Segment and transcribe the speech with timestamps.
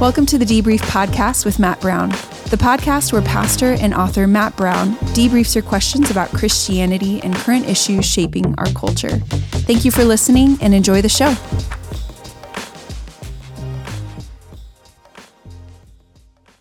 [0.00, 2.10] Welcome to the Debrief Podcast with Matt Brown,
[2.50, 7.68] the podcast where pastor and author Matt Brown debriefs your questions about Christianity and current
[7.68, 9.16] issues shaping our culture.
[9.66, 11.34] Thank you for listening and enjoy the show.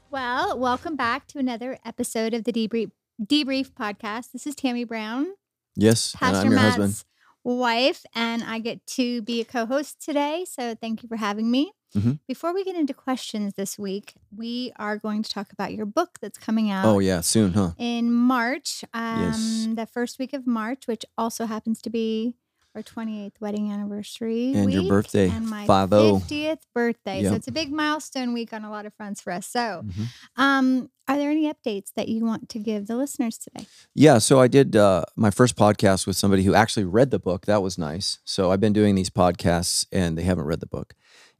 [0.09, 2.91] Well, welcome back to another episode of the Debrief
[3.23, 4.31] Debrief podcast.
[4.31, 5.27] This is Tammy Brown,
[5.75, 7.03] Yes, and Pastor I'm your Matt's husband.
[7.43, 10.45] wife, and I get to be a co-host today.
[10.49, 11.71] So thank you for having me.
[11.97, 12.19] Mhm.
[12.27, 16.19] Before we get into questions this week, we are going to talk about your book
[16.21, 17.71] that's coming out Oh yeah, soon, huh?
[17.77, 19.67] in March, um, Yes.
[19.75, 22.35] the first week of March, which also happens to be
[22.75, 25.95] our 28th wedding anniversary And your birthday, and my 50.
[25.95, 27.23] 50th birthday.
[27.23, 29.47] So it's a big milestone week on a lot of fronts for us.
[29.47, 30.05] So, Mhm.
[30.35, 33.65] um, are there any updates that you want to give the listeners today?
[33.95, 37.47] Yeah, so I did uh, my first podcast with somebody who actually read the book.
[37.47, 38.19] That was nice.
[38.25, 40.93] So I've been doing these podcasts and they haven't read the book.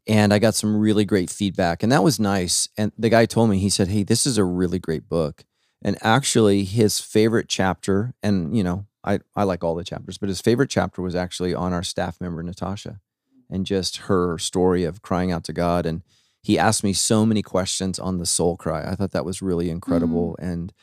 [0.08, 2.69] And I got some really great feedback and that was nice.
[2.77, 5.44] And the guy told me, he said, Hey, this is a really great book.
[5.81, 10.30] And actually his favorite chapter, and you know, I, I like all the chapters, but
[10.30, 13.00] his favorite chapter was actually on our staff member, Natasha,
[13.50, 15.85] and just her story of crying out to God.
[15.85, 16.02] And
[16.41, 18.83] he asked me so many questions on the soul cry.
[18.89, 20.35] I thought that was really incredible.
[20.39, 20.73] And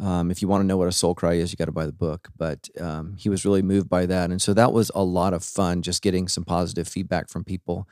[0.00, 1.86] um, if you want to know what a soul cry is, you got to buy
[1.86, 2.28] the book.
[2.36, 5.42] But um, he was really moved by that, and so that was a lot of
[5.42, 7.88] fun, just getting some positive feedback from people.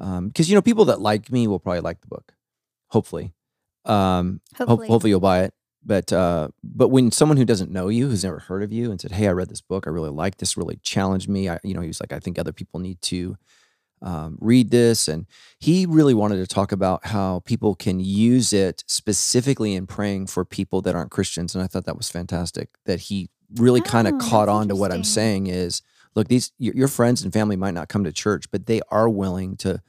[0.00, 2.32] Because you know, people that like me will probably like the book,
[2.88, 3.32] hopefully.
[3.84, 4.88] Um, ho- Hopefully.
[4.88, 5.54] hopefully, you'll buy it.
[5.84, 9.00] But uh, but when someone who doesn't know you, who's never heard of you, and
[9.00, 9.86] said, "Hey, I read this book.
[9.86, 10.56] I really liked this.
[10.56, 13.36] Really challenged me." I, you know, he was like, "I think other people need to."
[14.02, 15.26] Um, read this and
[15.58, 20.42] he really wanted to talk about how people can use it specifically in praying for
[20.42, 21.54] people that aren't Christians.
[21.54, 24.74] And I thought that was fantastic that he really kind Oh, of caught on to
[24.74, 25.82] what I'm saying is
[26.14, 29.08] look, these your, your friends and family might not come to church, but they are
[29.08, 29.80] willing to,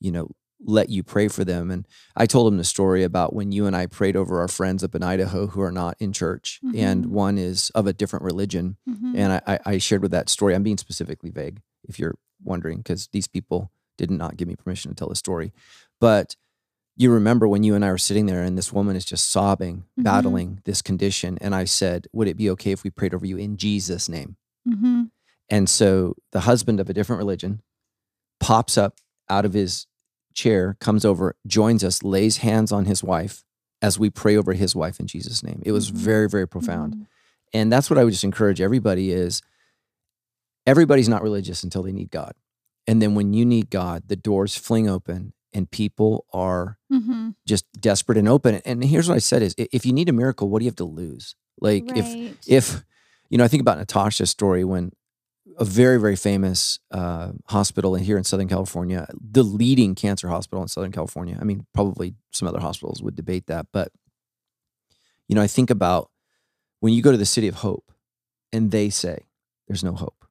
[0.00, 0.30] you know,
[0.66, 1.70] let you pray for them.
[1.70, 4.82] And I told him the story about when you and I prayed over our friends
[4.82, 7.08] up in Idaho who are not in church, and Mhm.
[7.10, 8.76] one is of a different religion.
[8.88, 9.12] Mhm.
[9.14, 10.54] And I, I, I shared with that story.
[10.54, 14.90] I'm being specifically vague, if you're wondering, because these people did not give me permission
[14.90, 15.52] to tell the story.
[16.00, 16.36] But
[16.96, 19.84] you remember when you and I were sitting there and this woman is just sobbing,
[19.98, 20.04] Mhm.
[20.04, 21.36] battling this condition.
[21.40, 24.36] And I said, Would it be okay if we prayed over you in Jesus' name?
[24.66, 25.10] Mhm.
[25.50, 27.60] And so the husband of a different religion
[28.40, 29.86] pops up out of his
[30.34, 33.44] chair, comes over, joins us, lays hands on his wife
[33.82, 35.62] as we pray over his wife in Jesus' name.
[35.64, 35.94] It was Mhm.
[35.96, 37.06] very, very profound Mhm.
[37.52, 39.40] and that's what i would just encourage everybody is
[40.66, 42.34] everybody's not religious until they need god
[42.86, 47.34] and then when you need god the doors fling open and people are Mhm.
[47.46, 50.48] just desperate and open and here's what i said is if you need a miracle
[50.48, 52.14] what do you have to lose like if
[52.48, 52.84] if
[53.28, 54.92] you know i think about natasha's story when
[55.58, 60.68] a very very famous uh, hospital here in southern california the leading cancer hospital in
[60.68, 61.38] southern california.
[61.40, 63.88] I mean probably some other hospitals would debate that but
[65.28, 66.10] you know i think about
[66.80, 67.92] when you go to the city of hope
[68.52, 69.18] and they say
[69.68, 70.24] there's no hope.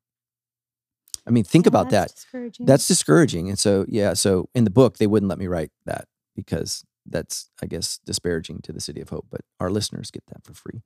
[1.26, 2.10] I mean think Yeah, about that.
[2.14, 2.66] discouraging.
[2.66, 3.50] that's discouraging.
[3.50, 7.50] And so yeah so in the book they wouldn't let me write that because that's
[7.62, 10.82] i guess disparaging to the city of hope but our listeners get that for free.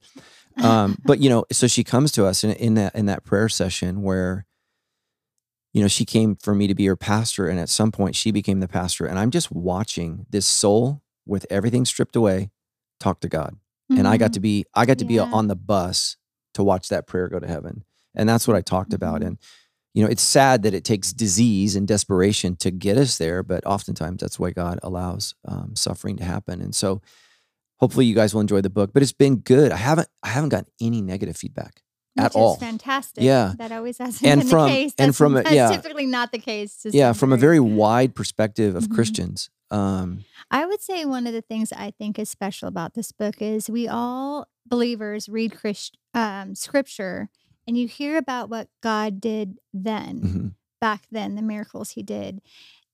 [0.63, 3.49] Um, but you know so she comes to us in, in that in that prayer
[3.49, 4.45] session where
[5.73, 8.31] you know she came for me to be her pastor and at some point she
[8.31, 12.49] became the pastor and i'm just watching this soul with everything stripped away
[12.99, 13.55] talk to god.
[13.89, 16.17] And i got to be i got to be on the bus
[16.55, 17.83] to watch that prayer go to heaven.
[18.15, 19.27] And that's what i talked about Mhm.
[19.27, 19.37] and
[19.97, 23.65] you know it's sad that it takes disease and desperation to get us there but
[23.65, 27.01] oftentimes that's why god allows um, suffering to happen and so
[27.79, 30.49] hopefully you guys will enjoy the book but it's been good i haven't i haven't
[30.49, 31.81] gotten any negative feedback
[32.15, 32.55] Which at all.
[32.57, 33.23] fantastic.
[33.23, 33.53] Yeah.
[33.57, 34.93] that always has And been from- the case.
[34.99, 35.69] and from a- that's yeah.
[35.71, 36.73] typically not the case.
[37.01, 38.95] Yeah from a very wide perspective of Mhm.
[38.95, 40.23] christians um
[40.59, 43.69] I would say one of the things I think is special about this book is
[43.69, 47.29] we all believers read Christ, um, scripture
[47.67, 50.53] and you hear about what God did then, mhm.
[50.79, 52.41] back then, the miracles he did.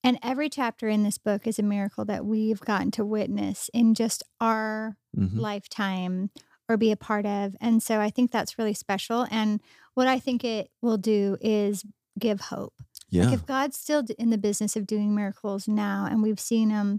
[0.04, 3.94] And every chapter in this book is a miracle that we've gotten to witness in
[3.94, 5.40] just our Mhm.
[5.40, 6.30] lifetime
[6.68, 7.56] or be a part of.
[7.62, 9.28] And so I think that's really special.
[9.32, 9.62] And
[9.94, 11.86] what I think it will do is
[12.20, 12.74] give hope.
[13.14, 16.68] Yeah Like if God's still in the business of doing miracles now, and we've seen
[16.78, 16.90] him,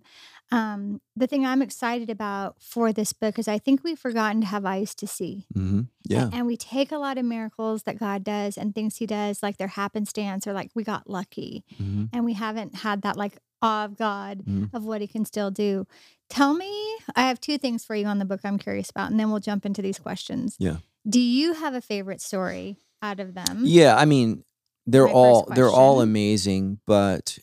[0.59, 4.47] um, the thing I'm excited about for this book is I think we've forgotten to
[4.55, 5.35] have eyes to see.
[5.55, 5.83] hmm
[6.15, 9.43] yeah And, we take a lot of miracles that God does and things he does,
[9.47, 11.53] like their happenstance or like we got lucky.
[11.81, 12.05] Mhm.
[12.13, 14.69] And we haven't had that like awe of God Mhm.
[14.77, 15.87] of what he can still do.
[16.29, 16.73] Tell me,
[17.17, 19.41] I have two things for you on the book I'm curious about, and then we'll
[19.51, 20.57] jump into these questions.
[20.59, 20.79] Yeah.
[21.17, 22.77] Do you have a favorite story
[23.09, 23.63] out of them?
[23.65, 24.45] Yeah, I mean,
[24.87, 27.39] they're all they're all amazing, but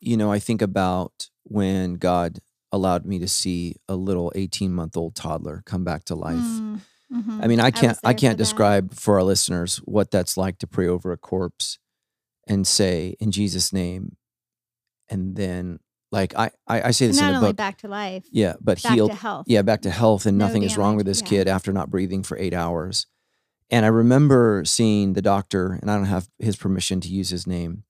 [0.00, 2.38] you know, I think about when God
[2.70, 6.36] allowed me to see a little 18 month old toddler come back to life.
[6.36, 6.80] Mm,
[7.12, 7.42] mhm.
[7.42, 8.44] I mean, I can't I for can't that.
[8.44, 11.78] describe for our listeners what that's like to pray over a corpse
[12.46, 14.16] and say in Jesus' name,
[15.08, 15.80] and then
[16.12, 18.54] like I I, I say this Not in the only book, back to life, yeah,
[18.60, 19.46] but back healed, to health.
[19.48, 21.28] yeah, back to health, and No nothing is wrong with this yeah.
[21.28, 23.06] kid after not breathing for eight hours.
[23.70, 27.46] And I remember seeing the doctor, and I don't have his permission to use his
[27.46, 27.84] name,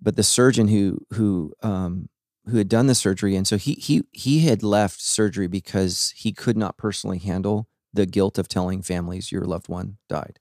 [0.00, 2.08] but the surgeon who who um,
[2.46, 6.32] who had done the surgery, and so he he he had left surgery because he
[6.32, 10.38] could not personally handle the guilt of telling families your loved one died.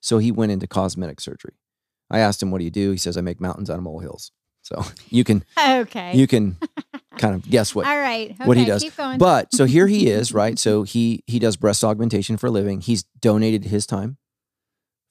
[0.00, 1.54] So he went into cosmetic surgery.
[2.10, 4.32] I asked him, "What do you do?" He says, "I make mountains out of molehills."
[4.62, 6.16] So you can Okay.
[6.16, 6.58] you can
[7.18, 8.34] kind of guess what All right.
[8.44, 8.84] what he does.
[9.18, 10.58] But so here he is, right?
[10.58, 12.80] So he he does breast augmentation for a living.
[12.80, 14.16] He's donated his time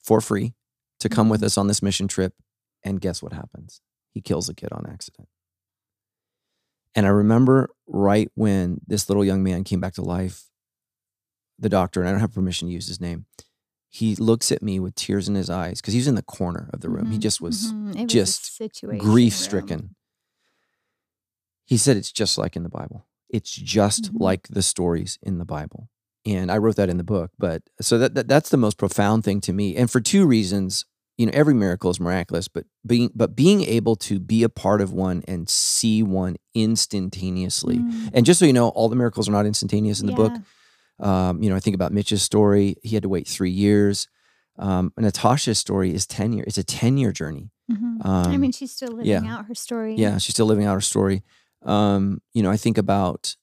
[0.02, 0.54] for free
[1.00, 1.44] to come with Mhm.
[1.46, 2.34] us on this mission trip.
[2.82, 3.80] And guess what happens?
[4.12, 5.28] He kills a kid on accident.
[6.94, 10.48] And I remember right when this little young man came back to life,
[11.58, 13.26] the doctor, and I don't have permission to use his name,
[13.92, 16.70] he looks at me with tears in his eyes because he was in the corner
[16.72, 17.10] of the room.
[17.10, 17.96] He Mhm, just was mhm.
[18.02, 18.60] Was just
[19.00, 19.96] grief stricken.
[21.66, 23.06] He said it's just like in the Bible.
[23.28, 24.20] It's just Mhm.
[24.20, 25.88] like the stories in the Bible.
[26.26, 29.24] And I wrote that in the book, but so that, that that's the most profound
[29.24, 29.74] thing to me.
[29.76, 30.84] And for two reasons,
[31.16, 34.80] you know, every miracle is miraculous, but being but being able to be a part
[34.80, 37.78] of one and see one instantaneously.
[37.78, 40.36] Mm, And just so you know, all the miracles are not instantaneous in the book.
[41.00, 42.76] Um, you know, I think about Mitch's story.
[42.82, 44.06] He had to wait three years.
[44.58, 46.46] Um, Natasha's story is 10 years.
[46.48, 47.50] It's a 10 year journey.
[47.70, 47.98] Mhm.
[48.04, 49.24] I Um, mean, she's still living yeah.
[49.38, 49.94] out her story.
[49.96, 51.22] Yeah, she's still living out her story.
[51.62, 53.36] Um, you know, I think about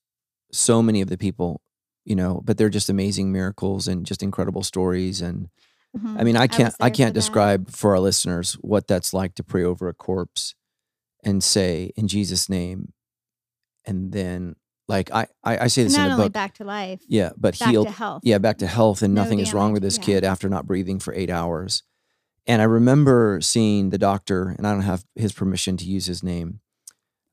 [0.51, 1.62] so many of the people,
[2.06, 5.21] you know, but they're just amazing miracles and just incredible stories.
[5.21, 5.50] And
[5.98, 6.19] Mhm.
[6.19, 7.19] I mean, I can't I there can't for that.
[7.19, 10.54] describe for our listeners what that's like to pray over a corpse
[11.24, 12.94] and say in Jesus' name,
[13.86, 14.56] and then
[14.88, 17.31] like I I, I say this Not in the only book, back to life, yeah,
[17.38, 18.22] but back healed to health.
[18.25, 20.04] yeah, back to health, and No nothing is wrong with this yeah.
[20.04, 21.84] kid after not breathing for eight hours.
[22.45, 26.24] And I remember seeing the doctor, and I don't have his permission to use his
[26.24, 26.62] name,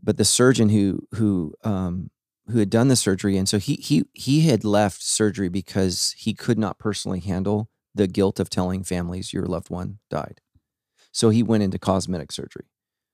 [0.02, 2.10] but the surgeon who who um,
[2.48, 6.34] who had done the surgery, and so he he he had left surgery because he
[6.34, 10.40] could not personally handle the guilt of telling families your loved one died.
[11.12, 12.64] So he went into cosmetic surgery.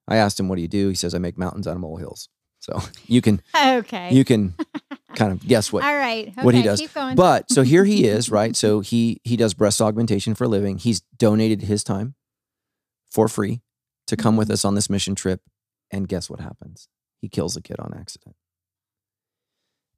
[0.09, 2.31] I asked him, "What do you do?" He says, "I make mountains out of molehills."
[2.61, 4.15] So you can Okay.
[4.15, 4.55] you can
[5.17, 6.33] kind of guess what All right.
[6.41, 6.81] what he does.
[7.17, 8.55] But so here he is, right?
[8.55, 10.79] So he he does breast augmentation for a living.
[10.79, 12.15] He's donated his time
[13.11, 13.61] for free
[14.07, 14.53] to come with Mhm.
[14.53, 15.41] us on this mission trip.
[15.91, 16.89] And guess what happens?
[17.21, 18.37] He kills a kid on accident.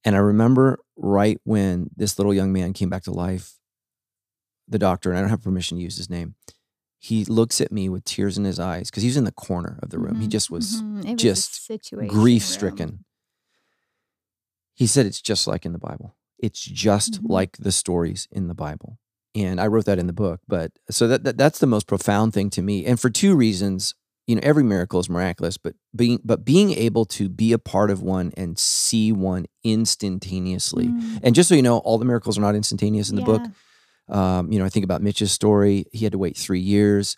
[0.05, 3.59] And I remember right when this little young man came back to life,
[4.67, 6.35] the doctor, and I don't have permission to use his name,
[7.05, 9.77] he looks at me with tears in his eyes because he was in the corner
[9.83, 10.21] of the room.
[10.21, 11.05] He Mhm, just was mhm.
[11.05, 11.67] Was just
[12.09, 13.05] grief stricken.
[14.75, 16.15] He said it's just like in the Bible.
[16.39, 17.29] It's just Mhm.
[17.29, 18.99] like the stories in the Bible.
[19.35, 22.35] And I wrote that in the book, but so that, that that's the most profound
[22.35, 22.85] thing to me.
[22.87, 23.95] And for two reasons,
[24.29, 27.91] you know, every miracle is miraculous, but being but being able to be a part
[27.91, 30.89] of one and see one instantaneously.
[30.89, 33.43] Mm, And just so you know, all the miracles are not instantaneous in the book.
[34.09, 35.85] Um, you know, I think about Mitch's story.
[35.93, 37.17] He had to wait three years.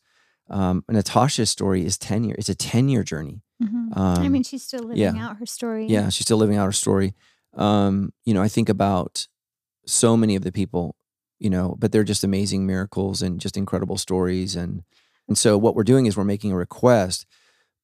[0.51, 2.37] Um, Natasha's story is 10 years.
[2.39, 3.41] It's a 10 year journey.
[3.63, 3.89] Mhm.
[3.97, 5.15] I Um, mean, she's still living yeah.
[5.29, 5.87] out her story.
[5.87, 7.15] Yeah, she's still living out her story.
[7.55, 9.27] Um, you know, I think about
[9.87, 10.97] so many of the people,
[11.39, 14.57] you know, but they're just amazing miracles and just incredible stories.
[14.57, 14.83] And
[15.29, 17.25] and so what we're doing is we're making a request.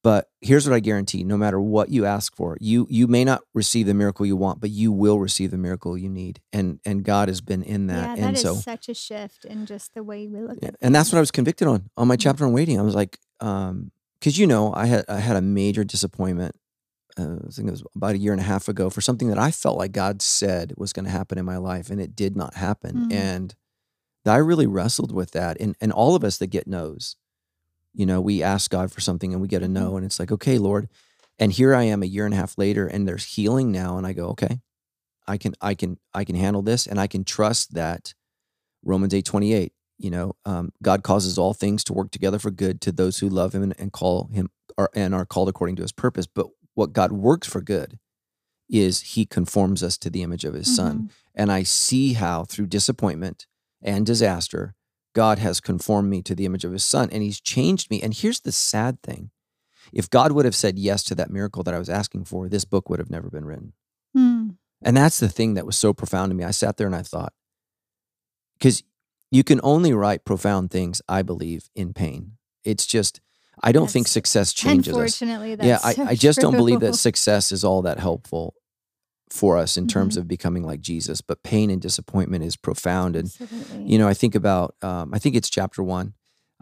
[0.03, 3.41] But here's what I guarantee: no matter what you ask for, you you may not
[3.53, 6.41] receive the miracle you want, but you will receive the miracle you need.
[6.51, 8.09] And and God has been in that.
[8.09, 10.69] Yeah, that and is so such a shift in just the way we look yeah,
[10.69, 12.21] at and that's what I was convicted on on my Mhm.
[12.21, 12.79] chapter on waiting.
[12.79, 16.55] I was like, um, because you know, I had I had a major disappointment.
[17.17, 19.37] Uh, I think it was about a year and a half ago for something that
[19.37, 22.35] I felt like God said was going to happen in my life, and it did
[22.35, 23.07] not happen.
[23.09, 23.13] Mm.
[23.13, 23.55] And
[24.25, 25.59] I really wrestled with that.
[25.59, 27.15] And and all of us that get no's,
[27.93, 29.71] you know, we ask God for something and we get a Mhm.
[29.71, 30.89] no, and it's like, okay, Lord.
[31.39, 34.05] And here I am a year and a half later, and there's healing now, and
[34.05, 34.61] I go, okay,
[35.27, 38.13] I can I can I can handle this, and I can trust that
[38.83, 42.49] Romans eight twenty eight you know um, god causes all things to work together for
[42.49, 45.75] good to those who love him and, and call him are, and are called according
[45.75, 47.99] to his purpose but what god works for good
[48.67, 51.09] is he conforms us to the image of his son Mhm.
[51.35, 53.45] and i see how through disappointment
[53.79, 54.73] and disaster
[55.13, 58.13] god has conformed me to the image of his son and he's changed me and
[58.13, 59.29] here's the sad thing
[59.93, 62.65] if god would have said yes to that miracle that i was asking for this
[62.65, 63.73] book would have never been written
[64.15, 64.57] Mm.
[64.81, 66.43] and that's the thing that was so profound to me.
[66.43, 67.31] I sat there and I thought,
[68.59, 68.83] because
[69.31, 72.33] you can only write profound things, I believe, in pain.
[72.65, 73.21] It's just,
[73.63, 74.97] I don't think success changes us.
[74.97, 78.53] Unfortunately, that's Yeah, I, so I just don't believe that success is all that helpful.
[79.31, 80.19] For us in terms Mhm.
[80.21, 81.21] of becoming like Jesus.
[81.21, 83.15] But pain and disappointment is profound.
[83.15, 83.91] And Absolutely.
[83.91, 86.13] you know, I think about um, I think it's chapter one.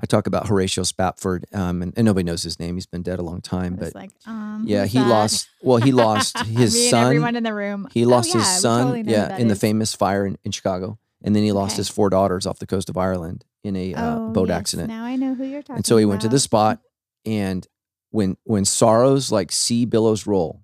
[0.02, 2.76] I talk about Horatio Spafford, um, and, and nobody knows his name.
[2.76, 5.10] He's been dead a long time, but like, um, yeah, he that?
[5.10, 5.50] lost.
[5.62, 7.04] Well, he lost his Me and son.
[7.06, 7.86] everyone in the room.
[7.92, 11.00] He Oh, lost yeah, his son, totally yeah, in the famous fire in, in Chicago,
[11.22, 11.82] and then he lost Okay.
[11.82, 14.88] his four daughters off the coast of Ireland in a uh, Oh, boat yes, accident.
[14.88, 15.76] Now I know who you're talking.
[15.78, 16.80] And so he went to the spot,
[17.26, 17.68] and
[18.12, 20.62] when when sorrows like sea billows roll,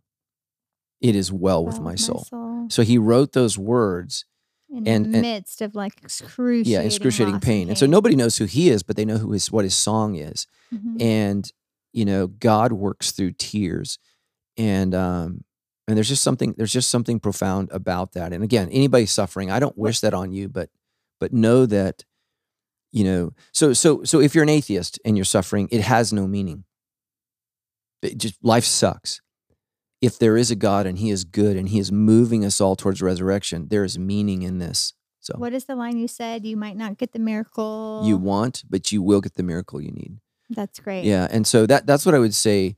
[1.10, 2.26] it is well with Well, my soul.
[2.70, 4.26] So he wrote those words,
[4.70, 7.70] in and- the and- midst of like excruciating, yeah, excruciating loss pain.
[7.70, 10.16] And so nobody knows who he is, but they know who his what his song
[10.16, 10.48] is.
[10.74, 11.02] Mhm.
[11.02, 11.52] and
[11.94, 14.00] you know god works through tears
[14.58, 15.44] and um
[15.88, 19.60] and there's just something there's just something profound about that and again anybody suffering i
[19.60, 20.70] don't wish that on you but
[21.22, 22.04] but know that
[22.92, 26.28] you know so so so if you're an atheist and you're suffering it has no
[26.28, 26.66] meaning
[28.02, 29.22] it just life sucks
[30.02, 32.76] if there is a god and he is good and he is moving us all
[32.76, 36.46] towards resurrection there is meaning in this so What is the line you said?
[36.46, 38.04] You might not get the miracle.
[38.06, 40.20] you want but you will get the miracle you need
[40.52, 41.04] That's great.
[41.04, 42.76] Yeah, and so that that's what I would say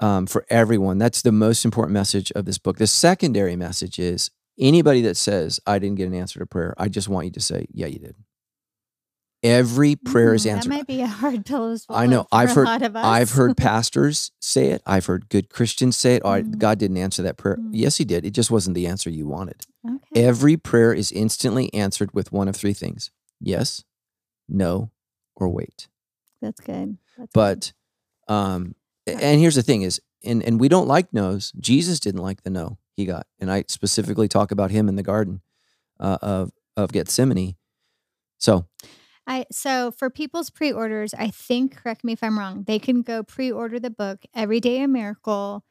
[0.00, 0.98] um, for everyone.
[0.98, 2.78] That's the most important message of this book.
[2.78, 6.88] The secondary message is anybody that says I didn't get an answer to prayer, I
[6.88, 8.16] just want you to say, yeah, you did.
[9.46, 10.70] Every prayer is Mm, answered.
[10.72, 12.00] That might be a hard pill to swallow.
[12.02, 12.26] I know.
[12.32, 13.04] I've a heard- lot of us.
[13.04, 14.82] I've heard pastors say it.
[14.86, 16.22] I've heard good Christians say it.
[16.24, 16.58] Oh, Mm.
[16.58, 17.56] God didn't answer that prayer.
[17.56, 17.70] Mm.
[17.72, 18.24] Yes, He did.
[18.24, 19.66] It just wasn't the answer you wanted.
[19.88, 20.24] Okay.
[20.24, 23.10] Every prayer is instantly answered with one of three things:
[23.40, 23.84] yes,
[24.48, 24.90] no,
[25.36, 25.88] or wait.
[26.42, 26.98] That's good.
[27.16, 27.32] That's good.
[27.32, 27.72] But
[28.28, 28.74] um
[29.06, 29.18] Yeah.
[29.22, 31.52] and here's the thing is and and we don't like no's.
[31.58, 33.26] Jesus didn't like the no he got.
[33.38, 35.42] And I specifically talk about him in the garden
[36.00, 37.54] uh, of of Gethsemane.
[38.38, 38.66] So,
[39.26, 42.64] I so for people's pre-orders, I think correct me if I'm wrong.
[42.66, 45.64] They can go pre-order the book Every Day a Miracle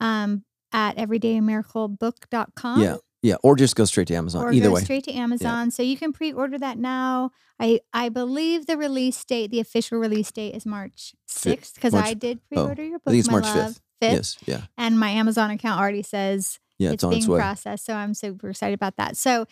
[0.00, 2.80] um at everydayamiracle.book.com.
[2.82, 2.96] yeah.
[3.22, 4.42] Yeah, or just go straight to Amazon.
[4.46, 4.80] or Either go way.
[4.82, 5.70] straight to Amazon.
[5.70, 7.32] So you can pre-order that now.
[7.58, 12.14] I I believe the release date, the official release date is March sixth because I
[12.14, 13.08] did pre-order your book.
[13.08, 13.80] I think it's March love, 5th.
[14.02, 14.60] 5th, Yes, yeah.
[14.78, 17.84] and my Amazon account already says Yeah, it's, it's, being processed.
[17.84, 19.18] So I'm super excited about that.
[19.18, 19.44] So,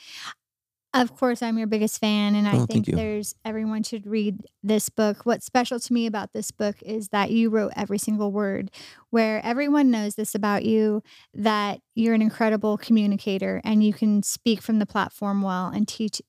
[0.95, 4.89] of course, I'm your biggest fan, and I Oh, think there's everyone should read this
[4.89, 5.25] book.
[5.25, 8.71] What's special to me about this book is that you wrote every single word,
[9.11, 11.03] where everyone knows this about you
[11.35, 16.23] that you're an incredible communicator and you can speak from the platform well and teach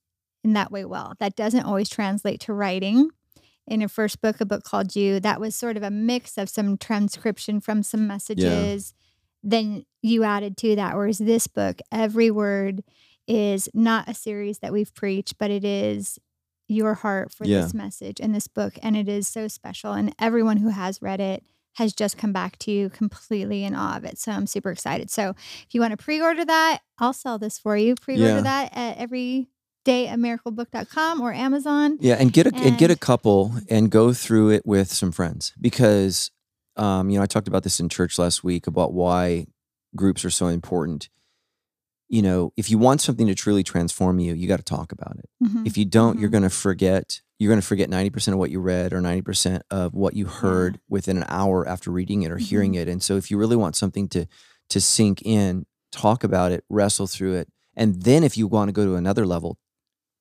[0.44, 1.14] in that way well.
[1.20, 3.10] That doesn't always translate to writing.
[3.66, 6.50] In your first book, a book called You, that was sort of a mix of
[6.50, 8.94] some transcription from some messages.
[9.44, 10.96] Then you added to that.
[10.96, 12.84] Whereas this book, every word
[13.30, 16.18] is not a series that we've preached, but it is
[16.68, 17.62] your heart for Yeah.
[17.62, 18.78] this message and this book.
[18.84, 19.94] And it is so special.
[19.94, 21.44] And everyone who has read it
[21.76, 24.18] has just come back to you completely in awe of it.
[24.18, 25.10] So I'm super excited.
[25.10, 27.96] So if you want to pre order that, I'll sell this for you.
[27.96, 28.42] Pre order Yeah.
[28.42, 29.48] that at every
[29.86, 31.98] dayammiraclebook.com or Amazon.
[32.02, 35.54] Yeah, and get a and, get a couple and go through it with some friends
[35.60, 36.32] because
[36.76, 39.48] um, you know I talked about this in church last week about why
[39.96, 41.10] groups are so important.
[42.12, 45.18] You know, if you want something to truly transform you, you got to talk about
[45.20, 45.30] it.
[45.44, 45.66] Mhm.
[45.68, 46.34] If you don't, you're Mhm.
[46.34, 47.22] going to forget.
[47.38, 50.16] You're going to forget ninety percent of what you read or ninety percent of what
[50.16, 52.82] you heard within an hour after reading it or hearing Mm-hmm.
[52.82, 52.88] it.
[52.90, 54.26] And so, if you really want something to
[54.70, 58.74] to sink in, talk about it, wrestle through it, and then if you want to
[58.74, 59.58] go to another level,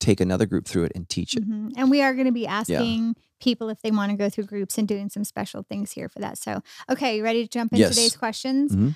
[0.01, 1.47] take another group through it and teach it.
[1.49, 1.73] Mhm.
[1.77, 4.79] And we are going to be asking people if they want to go through groups
[4.79, 6.39] and doing some special things here for that.
[6.39, 7.95] So, okay, you ready to jump into Yes.
[7.97, 8.75] today's questions?
[8.75, 8.95] Mhm.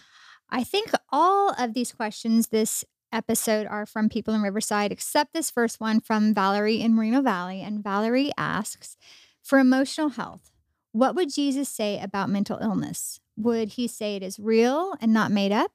[0.55, 5.51] I think all of these questions this episode are from people in Riverside, except this
[5.51, 7.63] first one from Valerie in Moreno Valley.
[7.63, 8.99] And Valerie asks
[9.43, 10.51] For emotional health,
[10.93, 13.19] what would Jesus say about mental illness?
[13.35, 15.73] Would he say it is real and not made up?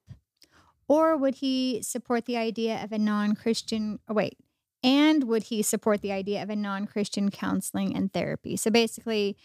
[0.87, 4.37] Or would he support the idea of a non Christian, oh, wait,
[4.83, 8.55] and would he support the idea of a non Christian counseling and therapy?
[8.55, 9.37] So basically,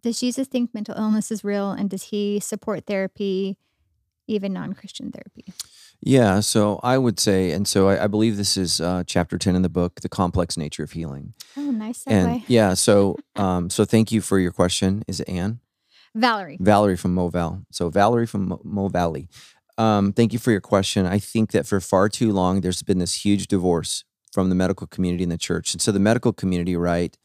[0.00, 3.58] does Jesus think mental illness is real and does he support therapy,
[4.26, 5.52] even non Christian therapy?
[6.00, 9.56] Yeah, so I would say, and so I, I believe this is uh, chapter ten
[9.56, 11.34] in the book, the complex nature of healing.
[11.56, 12.12] Oh, nice segue.
[12.12, 15.02] And yeah, so um, so thank you for your question.
[15.08, 15.60] Is it Anne?
[16.14, 16.58] Valerie.
[16.60, 17.64] Valerie from Moval.
[17.70, 19.28] So Valerie from Mo, Mo Valley.
[19.78, 21.06] Um, thank you for your question.
[21.06, 24.86] I think that for far too long, there's been this huge divorce from the medical
[24.86, 25.72] community and the church.
[25.74, 27.16] And so the medical community, right,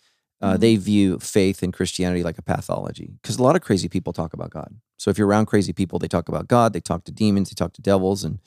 [0.42, 0.60] uh, Mhm.
[0.60, 4.34] they view faith and Christianity like a pathology because a lot of crazy people talk
[4.34, 4.74] about God.
[5.00, 7.56] So if you're around crazy people, they talk about God, they talk to demons, they
[7.56, 8.40] talk to devils, and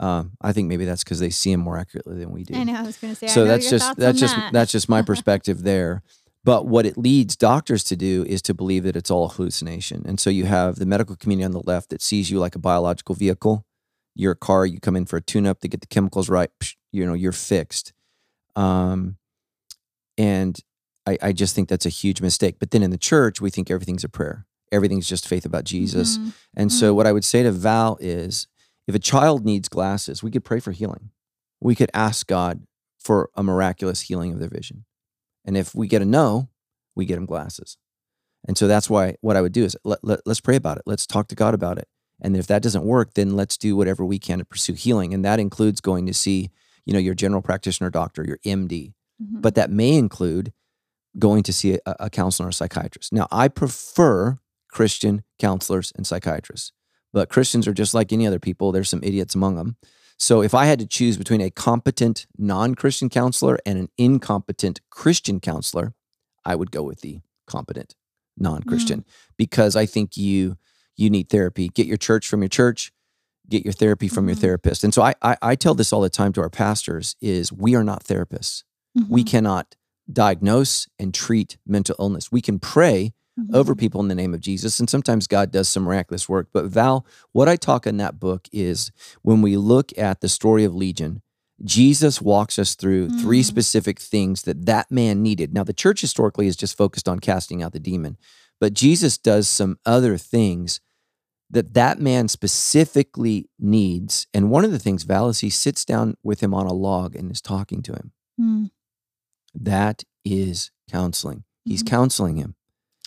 [0.00, 2.64] um, I think maybe that's because they see him more accurately than we do I
[2.64, 2.74] know.
[2.74, 3.28] I was going to say.
[3.28, 4.52] So that's just that's just that.
[4.52, 6.02] that's just my perspective there
[6.44, 10.02] but what it leads doctors to do is to believe that it's all a hallucination
[10.04, 12.58] and so you have the medical community on the left that sees you like a
[12.58, 13.64] biological vehicle
[14.14, 16.76] your car, you come in for a tune up They get the chemicals right, psh,
[16.90, 17.92] you know, you're fixed.
[18.54, 19.16] Um,
[20.18, 20.58] and
[21.06, 22.56] I, I just think that's a huge mistake.
[22.58, 24.46] But then in the church, we think everything's a prayer.
[24.72, 26.18] Everything's just faith about Jesus.
[26.18, 26.32] Mhm.
[26.54, 28.46] And so what I would say to Val is
[28.88, 31.10] if a child needs glasses, we could pray for healing.
[31.60, 32.66] We could ask God
[32.98, 34.84] for a miraculous healing of their vision.
[35.44, 36.48] And if we get a no,
[36.96, 37.76] we get them glasses.
[38.46, 40.82] And so that's why what I would do is let, let, let's pray about it.
[40.86, 41.86] Let's talk to God about it.
[42.20, 45.12] And if that doesn't work, then let's do whatever we can to pursue healing.
[45.14, 46.50] And that includes going to see,
[46.84, 48.94] you know, your general practitioner doctor, your MD.
[49.22, 49.42] Mhm.
[49.42, 50.52] But that may include
[51.18, 53.12] going to see a, a counselor or a psychiatrist.
[53.12, 54.38] Now, I prefer
[54.72, 56.72] Christian counselors and psychiatrists,
[57.12, 58.72] but Christians are just like any other people.
[58.72, 59.76] There's some idiots among them.
[60.18, 64.80] So if I had to choose between a competent non Christian counselor and an incompetent
[64.90, 65.94] Christian counselor,
[66.44, 67.94] I would go with the competent
[68.38, 69.04] non Christian
[69.36, 70.56] because I think you
[70.96, 71.68] you need therapy.
[71.68, 72.92] Get your church from your church,
[73.48, 74.40] get your therapy from your Mhm.
[74.40, 74.84] therapist.
[74.84, 77.74] And so I, I I tell this all the time to our pastors is we
[77.74, 78.62] are not therapists.
[79.08, 79.26] We Mhm.
[79.26, 79.76] cannot
[80.12, 82.30] diagnose and treat mental illness.
[82.30, 83.54] We can pray Mhm.
[83.54, 84.78] over people in the name of Jesus.
[84.78, 86.48] And sometimes God does some miraculous work.
[86.52, 88.90] But Val, what I talk in that book is
[89.22, 91.22] when we look at the story of Legion,
[91.64, 93.46] Jesus walks us through three Mm.
[93.46, 95.54] specific things that that man needed.
[95.54, 98.18] Now, the church historically is just focused on casting out the demon,
[98.60, 100.80] but Jesus does some other things
[101.48, 104.26] that that man specifically needs.
[104.34, 107.14] And one of the things, Val, is he sits down with him on a log
[107.14, 108.12] and is talking to him.
[108.40, 108.70] Mm.
[109.54, 111.44] That is counseling.
[111.64, 111.86] He's Mhm.
[111.88, 112.56] counseling him.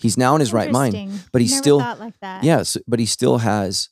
[0.01, 0.93] He's now in his right mind.
[1.31, 2.43] But he's Never still- like that.
[2.43, 3.89] Yes, but he still has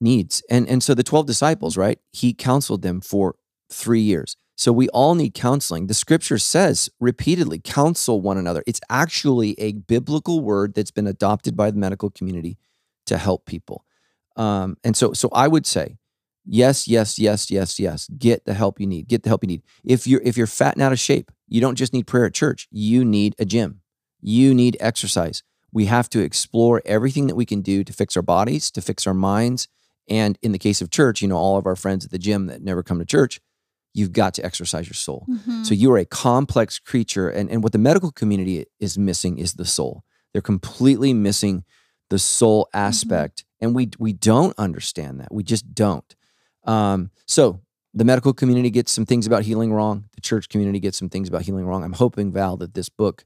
[0.00, 0.42] needs.
[0.50, 1.98] And and so the 12 disciples, right?
[2.12, 3.36] He counseled them for
[3.70, 4.36] 3 years.
[4.56, 5.88] So we all need counseling.
[5.88, 8.62] The scripture says repeatedly, counsel one another.
[8.66, 12.58] It's actually a biblical word that's been adopted by the medical community
[13.06, 13.84] to help people.
[14.36, 15.96] Um, and so so I would say,
[16.44, 18.08] yes, yes, yes, yes, yes.
[18.16, 19.08] Get the help you need.
[19.08, 19.62] Get the help you need.
[19.84, 22.34] If you're if you're fat and out of shape, you don't just need prayer at
[22.34, 22.68] church.
[22.70, 23.80] You need a gym.
[24.24, 25.42] You need exercise.
[25.70, 29.06] We have to explore everything that we can do to fix our bodies, to fix
[29.06, 29.68] our minds.
[30.08, 32.46] And in the case of church, you know, all of our friends at the gym
[32.46, 33.40] that never come to church,
[33.92, 35.26] you've got to exercise your soul.
[35.28, 35.66] Mhm.
[35.66, 37.28] So you are a complex creature.
[37.28, 40.04] And, and what the medical community is missing is the soul.
[40.32, 41.64] They're completely missing
[42.10, 43.44] the soul aspect.
[43.60, 45.32] And we we don't understand that.
[45.32, 46.14] We just don't.
[46.64, 47.60] Um, so
[47.92, 50.04] the medical community gets some things about healing wrong.
[50.14, 51.84] The church community gets some things about healing wrong.
[51.84, 53.24] I'm hoping, Val, that this book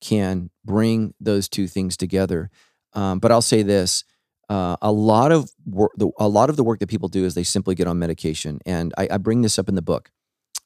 [0.00, 2.50] can bring those two things together.
[2.92, 4.04] Um, but I'll say this:
[4.48, 7.34] uh, a lot of work, the, a lot of the work that people do is
[7.34, 10.10] they simply get on medication, and I, I bring this up in the book.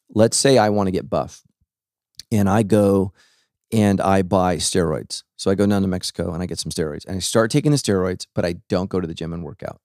[0.09, 1.42] Let's say I want to get buff,
[2.33, 3.12] and I go
[3.73, 5.23] and I buy steroids.
[5.37, 7.73] So I go down to Mexico and I get some steroids, and I start taking
[7.73, 9.81] the steroids, but I don't go to the gym and work out.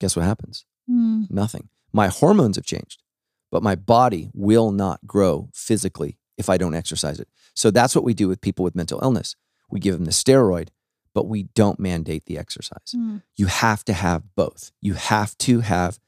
[0.00, 0.64] Guess what happens?
[0.90, 1.30] Mm.
[1.30, 1.68] Nothing.
[1.92, 3.02] My hormones have changed,
[3.50, 7.28] but my body will not grow physically if I don't exercise it.
[7.54, 9.34] So that's what we do with people with mental illness.
[9.70, 10.68] We give them the steroid,
[11.14, 12.90] but we don't mandate the exercise.
[12.94, 13.22] Mm.
[13.36, 14.70] You have to have both.
[14.80, 15.98] You have to have,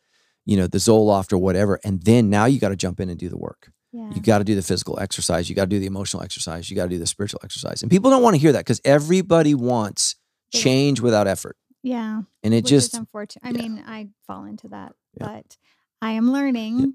[0.45, 1.81] you know, the Zoloft or whatever.
[1.85, 3.71] And then now you got to jump in and do the work.
[3.93, 4.11] Yeah.
[4.15, 5.49] You got to do the physical exercise.
[5.49, 6.69] You got to do the emotional exercise.
[6.69, 7.81] You got to do the spiritual exercise.
[7.83, 10.17] And people don't want to hear that because everybody wants
[10.53, 11.57] change without effort.
[11.83, 12.23] yeah.
[12.43, 13.45] And it Which just, unfortunate.
[13.47, 13.63] I yeah.
[13.63, 15.27] mean, I fall into that, Yeah.
[15.27, 15.57] but
[16.03, 16.95] I am learning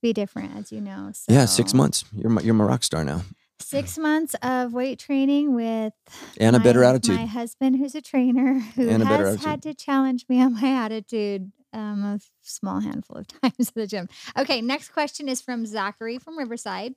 [0.00, 1.10] to be different, as you know.
[1.12, 2.04] So yeah, six months.
[2.12, 3.22] You're my, you're my rock star now.
[3.58, 5.92] Six months of weight training with
[6.38, 7.16] And a better attitude.
[7.16, 11.52] My husband, who's a trainer, who a has had to challenge me on my attitude
[11.72, 14.08] um, a small handful of times at the gym.
[14.36, 16.94] Okay, next question is from Zachary from Riverside.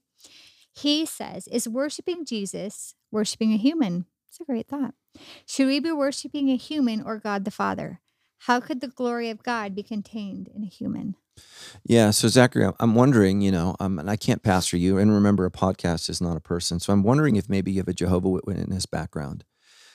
[0.71, 4.95] He says, "Is worshiping Jesus worshiping a human?" It's a great thought.
[5.45, 7.99] Should we be worshiping a human or God the Father?
[8.39, 11.15] How could the glory of God be contained in a human?
[11.83, 12.11] Yeah.
[12.11, 14.97] So Zachary, I'm- wondering, you know, um, and I can't pastor you.
[14.97, 16.79] And remember, a podcast is not a person.
[16.79, 19.43] So I'm wondering if maybe you have a Jehovah Witness background.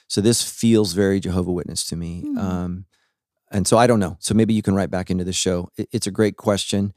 [0.09, 2.23] So this feels very Jehovah Witness to me.
[2.23, 2.39] Hmm.
[2.39, 2.85] Um,
[3.51, 4.17] and so I don't know.
[4.21, 5.71] So maybe you can write back into the show.
[5.77, 6.93] It- it's a great question.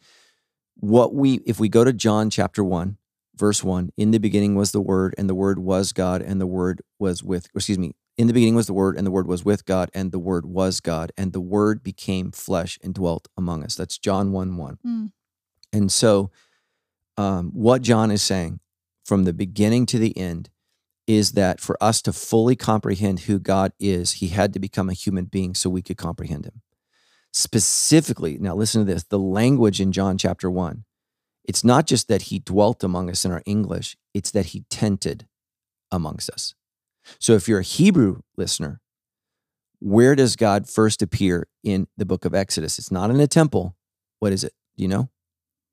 [0.75, 2.97] What we, if we go to John chapter one,
[3.35, 6.47] verse one, in the beginning was the Word, and the Word was God, and the
[6.47, 9.43] Word was with, excuse me, in the beginning was the Word, and the Word was
[9.43, 13.63] with God, and the Word was God, and the Word became flesh and dwelt among
[13.63, 13.73] us.
[13.75, 14.77] That's John 1 1.
[14.85, 15.11] Mm.
[15.73, 16.29] And so,
[17.17, 18.59] um, what John is saying
[19.03, 20.51] from the beginning to the end
[21.07, 24.93] is that for us to fully comprehend who God is, he had to become a
[24.93, 26.61] human being so we could comprehend him.
[27.33, 30.83] Specifically, now listen to this the language in John chapter 1.
[31.43, 35.27] It's not just that he dwelt among us in our English, it's that he tented
[35.91, 36.53] amongst us.
[37.19, 38.79] So if you're a Hebrew listener,
[39.79, 42.77] where does God first appear in the book of Exodus?
[42.77, 43.75] It's not in a temple.
[44.19, 44.53] What is it?
[44.77, 45.09] Do you know?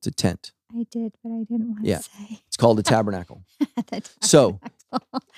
[0.01, 0.53] It's a tent.
[0.73, 1.99] I did, but I didn't want Yeah.
[1.99, 2.41] to say.
[2.47, 3.43] It's called a tabernacle.
[3.91, 4.61] The So.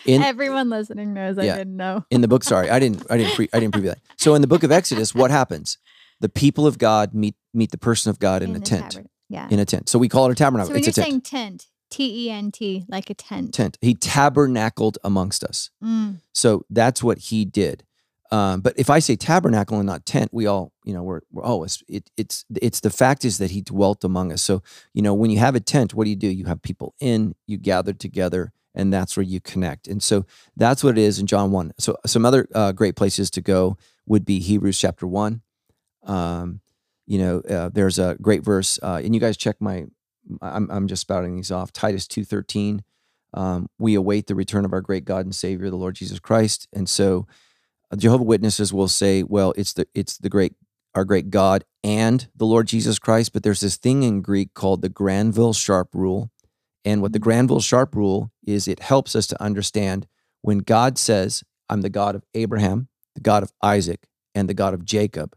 [0.05, 1.55] In everyone listening knows Yeah.
[1.55, 2.05] I didn't know.
[2.11, 3.99] in the book, sorry, I didn't I didn't pre, I didn't preview that.
[4.17, 5.79] So in the book of Exodus, what happens?
[6.21, 8.83] The people of God meet meet the person of God in, a tent.
[8.93, 9.11] tabernacle.
[9.29, 9.49] Yeah.
[9.51, 9.89] In a tent.
[9.89, 10.71] So we call it a so tabernacle.
[10.75, 13.55] when it's you're saying tent, T E N T, like a tent.
[13.55, 13.79] tent.
[13.81, 15.71] He tabernacled amongst us.
[15.83, 16.21] Mm.
[16.33, 17.85] So that's what he did.
[18.33, 21.45] Um, but if I say tabernacle and not tent, we all, you know, we're, we're
[21.45, 24.41] oh, it's it, it's it's the fact is that he dwelt among us.
[24.41, 24.63] So
[24.95, 26.29] you know, when you have a tent, what do you do?
[26.29, 29.89] You have people in, you gather together, and that's where you connect.
[29.89, 30.27] And so
[30.57, 31.73] that's what it is in John one.
[31.79, 33.77] So some other uh, great places to go
[34.07, 35.43] would be Hebrews chapter one.
[36.05, 36.61] Um,
[37.07, 39.87] you know, uh, there's a great verse, uh, and you guys check my.
[40.41, 41.73] I'm I'm just spouting these off.
[41.73, 42.83] Titus two thirteen.
[43.33, 46.67] Um, we await the return of our great God and Savior, the Lord Jesus Christ,
[46.73, 47.29] and so
[47.93, 50.55] uh, Jehovah Witnesses will say, well, it's the it's the great
[50.95, 54.83] our great God and the Lord Jesus Christ, but there's this thing in Greek called
[54.83, 56.31] the Granville Sharp rule.
[56.85, 60.07] And what the Granville Sharp rule is it helps us to understand
[60.43, 64.75] when God says, I'm the God of Abraham, the God of Isaac, and the God
[64.75, 65.37] of Jacob.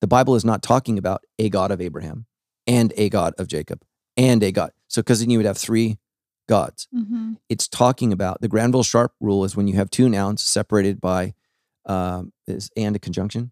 [0.00, 2.26] The Bible is not talking about a God of Abraham
[2.66, 3.82] and a God of Jacob
[4.18, 4.72] and a God.
[4.88, 5.98] So because then you would have three
[6.46, 10.42] gods hmm it's talking about the Granville Sharp rule is when you have two nouns
[10.42, 11.34] separated by
[11.86, 13.50] um, is and a conjunction.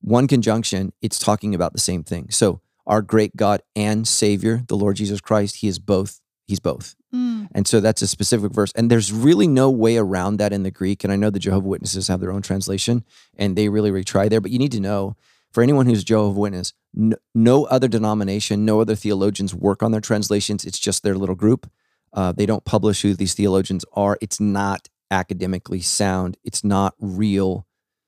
[0.00, 2.30] One conjunction, it's talking about the same thing.
[2.30, 6.20] So our great God and Savior, the Lord Jesus Christ, He is both.
[6.46, 6.94] He's both.
[7.14, 7.48] Mm.
[7.54, 8.70] And so that's a specific verse.
[8.76, 11.02] And there's really no way around that in the Greek.
[11.02, 13.02] And I know the Jehovah Witnesses have their own translation
[13.36, 14.42] and they really, really try there.
[14.42, 15.16] But you need to know
[15.54, 20.00] for anyone who's Jehovah Witness, no, no other denomination, no other theologians work on their
[20.00, 20.64] translations.
[20.64, 21.70] It's just their little group.
[22.12, 24.18] Uh, they don't publish who these theologians are.
[24.20, 26.36] It's not academically sound.
[26.42, 27.66] It's not real.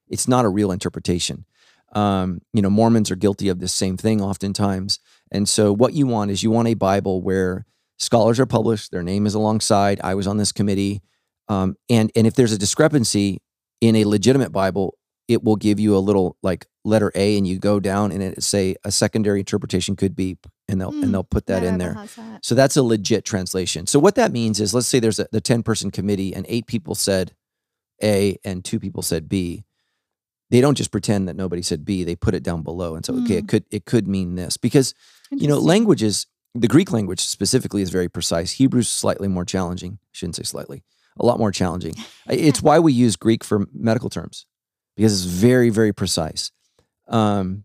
[0.08, 1.44] It's not a real interpretation.
[1.92, 4.98] Um, you know, Mormons are guilty of this same thing oftentimes.
[5.30, 7.64] And so, what you want is you want a Bible where
[7.96, 10.00] scholars are published, their name is alongside.
[10.02, 11.02] I was on this committee,
[11.48, 13.40] um, and and if there's a discrepancy
[13.80, 17.58] in a legitimate Bible, it will give you a little like letter A, and you
[17.58, 21.24] go down and it say a secondary interpretation could be, and they'll Mm, and they'll
[21.24, 21.94] put that in there.
[21.94, 22.44] that.
[22.44, 23.86] So that's a legit translation.
[23.86, 26.66] So what that means is, let's say there's a, the ten person committee, and eight
[26.66, 27.34] people said
[28.02, 29.64] A, and two people said B.
[30.48, 32.04] They don't just pretend that nobody said B.
[32.04, 34.94] They put it down below, and so okay, it could it could mean this because
[35.30, 36.26] you know languages.
[36.54, 38.54] The Greek language specifically is very precise.
[38.54, 39.98] Hebrew's slightly more challenging.
[40.12, 40.84] Shouldn't say slightly,
[41.20, 41.94] a lot more challenging.
[42.30, 44.46] it's why we use Greek for medical terms
[44.96, 46.52] because it's very very precise.
[47.08, 47.64] Um,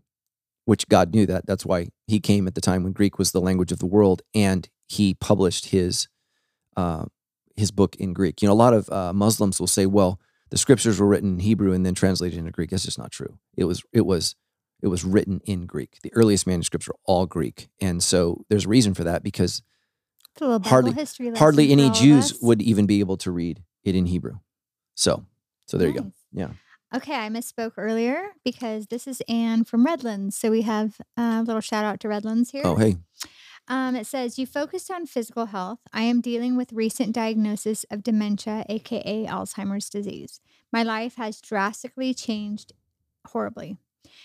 [0.64, 1.44] which God knew that.
[1.46, 4.22] That's why He came at the time when Greek was the language of the world,
[4.34, 6.08] and He published His
[6.76, 7.06] uh,
[7.56, 8.40] His book in Greek.
[8.42, 11.38] You know, a lot of uh, Muslims will say, "Well, the scriptures were written in
[11.40, 13.38] Hebrew and then translated into Greek." That's just not true.
[13.56, 14.36] It was it was
[14.80, 15.98] it was written in Greek.
[16.02, 19.62] The earliest manuscripts are all Greek, and so there's a reason for that because
[20.32, 20.92] It's a little Bible hardly-
[21.38, 24.38] hardly any Jews would even be able to read it in Hebrew.
[24.94, 25.24] So,
[25.66, 26.12] so there you go.
[26.32, 26.50] Yeah.
[26.94, 30.36] Okay, I misspoke earlier because this is Anne from Redlands.
[30.36, 32.62] So we have a little shout out to Redlands here.
[32.64, 32.96] Oh, hey.
[33.66, 35.78] Um, it says, You focused on physical health.
[35.92, 40.40] I am dealing with recent diagnosis of dementia, aka Alzheimer's disease.
[40.70, 42.72] My life has drastically changed
[43.28, 43.78] horribly.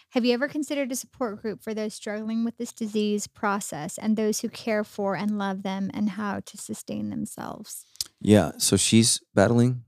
[0.10, 4.18] Have you ever considered a support group for those struggling with this disease process and
[4.18, 7.86] those who care for and love them and how to sustain themselves?
[8.20, 8.54] Yeah.
[8.58, 9.84] So she's battling.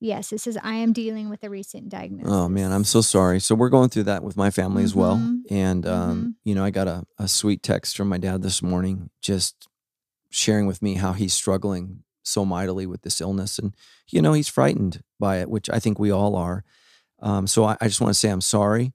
[0.00, 2.32] Yes, it says, I am dealing with a recent diagnosis.
[2.32, 3.38] Oh man, I'm so sorry.
[3.38, 5.16] So we're going through that with my family as well.
[5.16, 5.40] Mhm.
[5.50, 9.10] And um, you know, I got a, a sweet text from my dad this morning,
[9.20, 9.68] just
[10.30, 13.74] sharing with me how he's struggling so mightily with this illness, and
[14.08, 16.64] you know, he's frightened by it, which I think we all are.
[17.20, 18.92] Um, so I, I just want to say I'm sorry.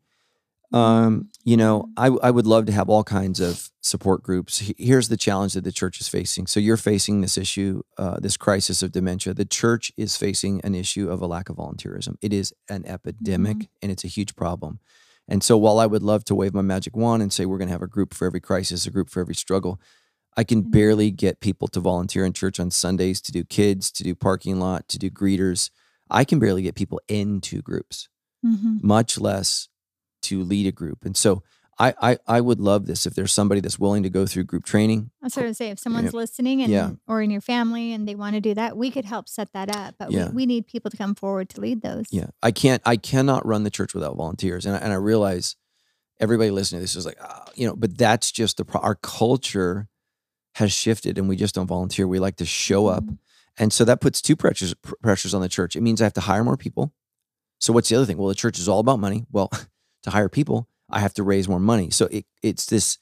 [0.74, 4.72] Um, you know, I, I would love to have all kinds of support groups.
[4.78, 6.48] Here's the challenge that the church is facing.
[6.48, 9.34] So you're facing this issue, uh, this crisis of dementia.
[9.34, 12.16] The church is facing an issue of a lack of volunteerism.
[12.22, 14.80] It is an epidemic and it's a huge problem.
[15.28, 17.68] And so while I would love to wave my magic wand and say we're going
[17.68, 19.80] to have a group for every crisis, a group for every struggle,
[20.38, 20.72] I can Mhm.
[20.72, 24.60] barely get people to volunteer in church on Sundays to do kids, to do parking
[24.60, 25.70] lot, to do greeters.
[26.10, 28.10] I can barely get people into groups
[28.46, 28.84] Mhm.
[28.84, 29.70] much less
[30.26, 31.06] to lead a group.
[31.06, 31.42] And so
[31.78, 34.64] I, I I would love this if there's somebody that's willing to go through group
[34.64, 35.12] training.
[35.22, 36.92] I was sort to say if someone's listening and Yeah.
[37.06, 39.76] or in your family and they want to do that, we could help set that
[39.76, 39.96] up.
[40.00, 40.30] But Yeah.
[40.30, 42.06] we, we need people to come forward to lead those.
[42.12, 45.58] Yeah, I can't I cannot run the church without volunteers, and I, and I realize
[46.18, 48.96] everybody listening to this is like ah, you know, but that's just the pro- our
[48.96, 49.90] culture
[50.54, 52.08] has shifted, and we just don't volunteer.
[52.08, 53.18] We like to show up, Mhm.
[53.58, 55.76] and so that puts two pressures pr- pressures on the church.
[55.76, 56.94] It means I have to hire more people,
[57.60, 58.18] So what's the other thing?
[58.18, 59.26] Well, the church is all about money.
[59.30, 59.50] Well,
[60.06, 61.90] to hire people, I have to raise more money.
[61.90, 62.98] So it, it's this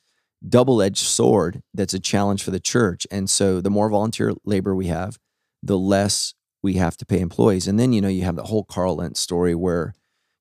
[0.47, 3.05] double-edged sword that's a challenge for the church.
[3.11, 5.17] And so the more volunteer labor we have,
[5.61, 7.67] the less we have to pay employees.
[7.67, 9.93] And then you know you have the whole Carl Lentz story where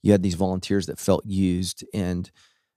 [0.02, 2.30] you had these volunteers that felt used and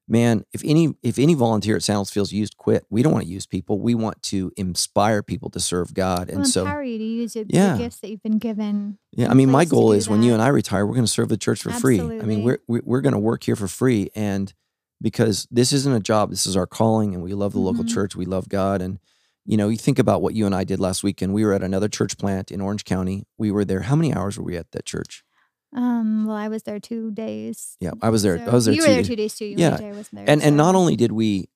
[0.07, 2.85] man if any if any volunteer at Sandals feels used quit.
[2.89, 3.79] We don't want to use people.
[3.79, 6.29] We want to inspire people to serve god.
[6.29, 7.73] And so empower you to use your, Yeah.
[7.73, 8.97] the gifts that you've been given.
[9.11, 11.29] yeah i mean my goal is when you and i retire we're going to serve
[11.29, 11.99] the church for free.
[11.99, 14.09] I mean we're we're, going to work here for free.
[14.15, 14.53] And
[15.01, 17.93] because this isn't a job this is our calling and we love the local Mhm.
[17.93, 18.81] church we love god.
[18.81, 18.99] And
[19.45, 21.61] you know you think about what you and i did last weekend we were at
[21.63, 23.25] another church plant in orange county.
[23.37, 23.81] We were there.
[23.81, 25.23] How many hours were we at that church
[25.75, 27.75] Um, well, I was there two days.
[27.81, 29.07] yeah i was there i So- was there You two were there days.
[29.07, 29.45] two days too.
[29.45, 29.77] You Yeah.
[29.81, 30.03] yeah.
[30.13, 30.25] There.
[30.31, 31.49] and and not only did we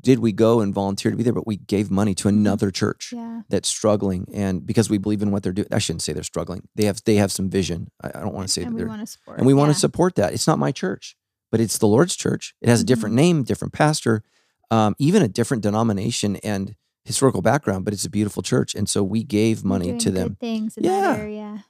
[0.00, 3.10] did we go and volunteer to be there but we gave money to another church
[3.12, 3.24] Mm-hmm.
[3.24, 3.40] Yeah.
[3.50, 6.62] that's struggling and because we believe in what they're doing i shouldn't say they're struggling
[6.76, 8.88] they have they have some vision i, I don't want to say and that we
[8.88, 9.38] want to support.
[9.38, 9.74] and we want yeah.
[9.74, 11.16] to support that it's not my church
[11.50, 13.36] but it's the lord's church it has a different Mm-hmm.
[13.38, 14.22] name different pastor
[14.70, 19.02] um, even a different denomination and historical background but it's a beautiful church and so
[19.04, 21.00] we gave money to them Things in Yeah.
[21.02, 21.64] that area.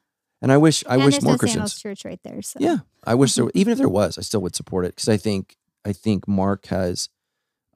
[0.47, 2.41] And i wish i and wish more no christians Sandals Church right there.
[2.43, 3.51] So yeah, I wish there.
[3.61, 6.67] Even if there was, I still would support it because I think I think Mark
[6.67, 7.09] has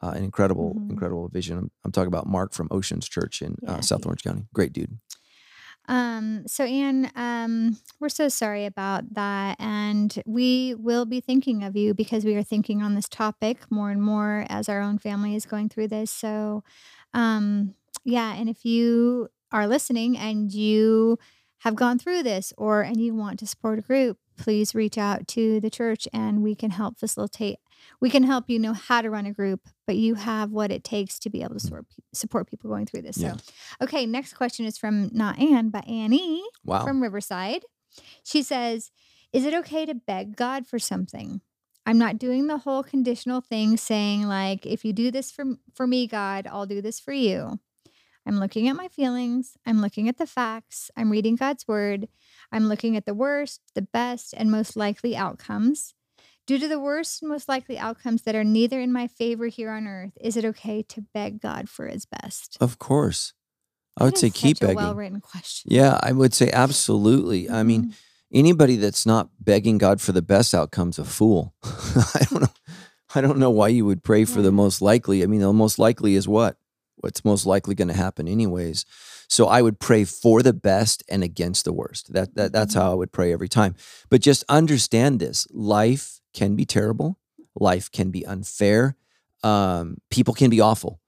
[0.03, 0.91] uh, an incredible, Mhm.
[0.95, 1.59] incredible vision.
[1.59, 4.45] I'm, I'm talking about Mark from Oceans Church in Yeah, uh, South he- Orange County.
[4.55, 4.99] Great dude.
[5.89, 9.57] Um, so Anne, um, we're so sorry about that.
[9.61, 13.91] And we will be thinking of you because we are thinking on this topic more
[13.91, 16.11] and more as our own family is going through this.
[16.11, 16.63] So
[17.15, 21.19] um yeah, and if you are listening and you
[21.61, 25.29] have gone through this or and you want to support a group, please reach out
[25.29, 27.59] to the church and we can help facilitate.
[28.01, 30.85] We can help you know how to run a group, but you have what it
[30.85, 31.63] takes to be able to mm.
[31.63, 33.19] support, support people going through this.
[33.19, 33.37] Yeah.
[33.37, 36.85] So, okay, next question is from not Anne, but Annie Wow.
[36.85, 37.65] from Riverside.
[38.25, 38.91] She says,
[39.33, 41.41] Is it okay to beg God for something?
[41.87, 45.45] I'm not doing the whole conditional thing saying, like, if you do this for,
[45.75, 47.59] for me, God, I'll do this for you.
[48.27, 49.57] I'm looking at my feelings.
[49.67, 50.91] I'm looking at the facts.
[50.97, 52.09] I'm reading God's word.
[52.53, 55.95] I'm looking at the worst, the best, and most likely outcomes.
[56.47, 59.71] Due to the worst and most likely outcomes that are neither in my favor here
[59.71, 62.57] on earth, is it okay to beg God for his best?
[62.61, 63.33] of course,
[63.97, 64.77] I would say keep begging.
[64.77, 65.73] well-written question.
[65.73, 67.49] yeah, I would say absolutely.
[67.49, 67.93] I mean, Mhm.
[68.33, 71.55] anybody that's not begging God for the best outcomes a fool.
[71.63, 72.49] I don't know.
[73.15, 75.23] I don't know why you would pray for the most likely.
[75.23, 76.57] I mean, the most likely is what?
[77.01, 78.85] What's most likely going to happen anyways.
[79.29, 82.13] So I would pray for the best and against the worst.
[82.13, 82.79] That that that's Mhm.
[82.81, 83.75] how I would pray every time.
[84.11, 85.47] But just understand this.
[85.51, 87.19] Life can be terrible.
[87.59, 88.97] Life can be unfair.
[89.43, 91.01] Um, people can be awful.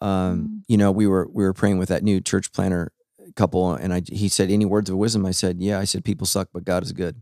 [0.00, 0.62] Um, Mm.
[0.68, 2.92] you know, we were we were praying with that new church planner
[3.36, 6.26] couple and I he said any words of wisdom I said yeah I said people
[6.26, 7.20] suck but God is good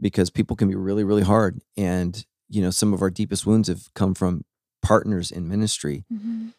[0.00, 3.68] because people can be really really hard and you know some of our deepest wounds
[3.68, 4.44] have come from
[4.82, 6.54] partners in ministry Mhm.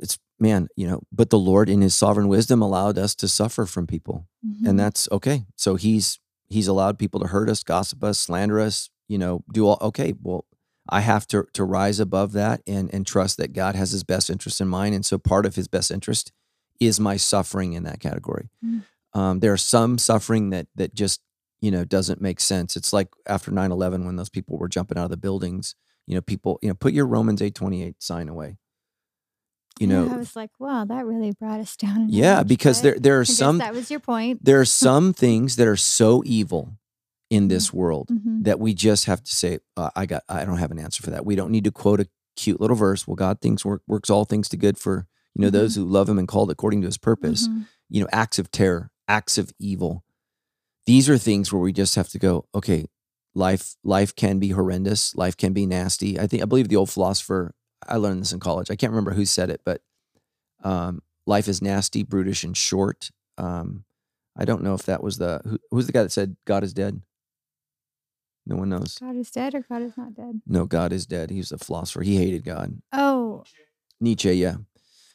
[0.00, 3.66] It's man you know but the Lord in his sovereign wisdom allowed us to suffer
[3.66, 4.68] from people Mhm.
[4.68, 8.90] and that's okay so he's he's allowed people to hurt us gossip us slander us
[9.08, 10.44] you know do all okay well
[10.88, 14.30] I have to to rise above that and and trust that God has his best
[14.30, 16.32] interest in mind and so part of his best interest
[16.80, 18.48] is my suffering in that category.
[18.64, 18.82] Mm.
[19.12, 21.20] Um, there's some suffering that that just
[21.60, 22.76] you know doesn't make sense.
[22.76, 25.74] It's like after 9/11 when those people were jumping out of the buildings.
[26.06, 28.56] You know, people you know put your Romans 8:28 sign away.
[29.78, 32.08] You Yeah, know, I was like, wow, that really brought us down.
[32.10, 34.44] yeah, because there there are some that was your point.
[34.44, 36.76] there are some things that are so evil
[37.30, 38.44] in this world Mhm.
[38.44, 41.10] that we just have to say uh, I got I don't have an answer for
[41.10, 41.24] that.
[41.24, 43.06] We don't need to quote a cute little verse.
[43.06, 45.52] Well, God thinks work, works all things to good for you know Mhm.
[45.52, 47.48] those who love Him and called according to His purpose.
[47.48, 47.66] Mhm.
[47.92, 50.04] you know, acts of terror, acts of evil.
[50.86, 52.86] These are things where we just have to go, okay,
[53.34, 56.18] life life can be horrendous, life can be nasty.
[56.18, 57.52] I think I believe the old philosopher,
[57.88, 58.70] I learned this in college.
[58.70, 59.82] I can't remember who said it, but
[60.62, 63.10] um, life is nasty, brutish, and short.
[63.38, 63.84] Um,
[64.36, 66.72] I don't know if that was the who, who's the guy that said God is
[66.74, 67.00] dead.
[68.46, 68.98] No one knows.
[68.98, 70.40] God is dead or God is not dead.
[70.46, 71.30] No, God is dead.
[71.30, 72.02] He was a philosopher.
[72.02, 72.80] He hated God.
[72.92, 73.44] Oh,
[74.00, 74.56] Nietzsche, yeah.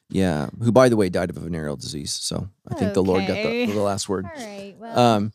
[0.10, 0.50] Yeah.
[0.62, 2.12] Who, by the way, died of a venereal disease.
[2.12, 4.26] So I think the Lord got the, the last word.
[4.26, 4.76] all right.
[4.78, 5.34] Well, Um,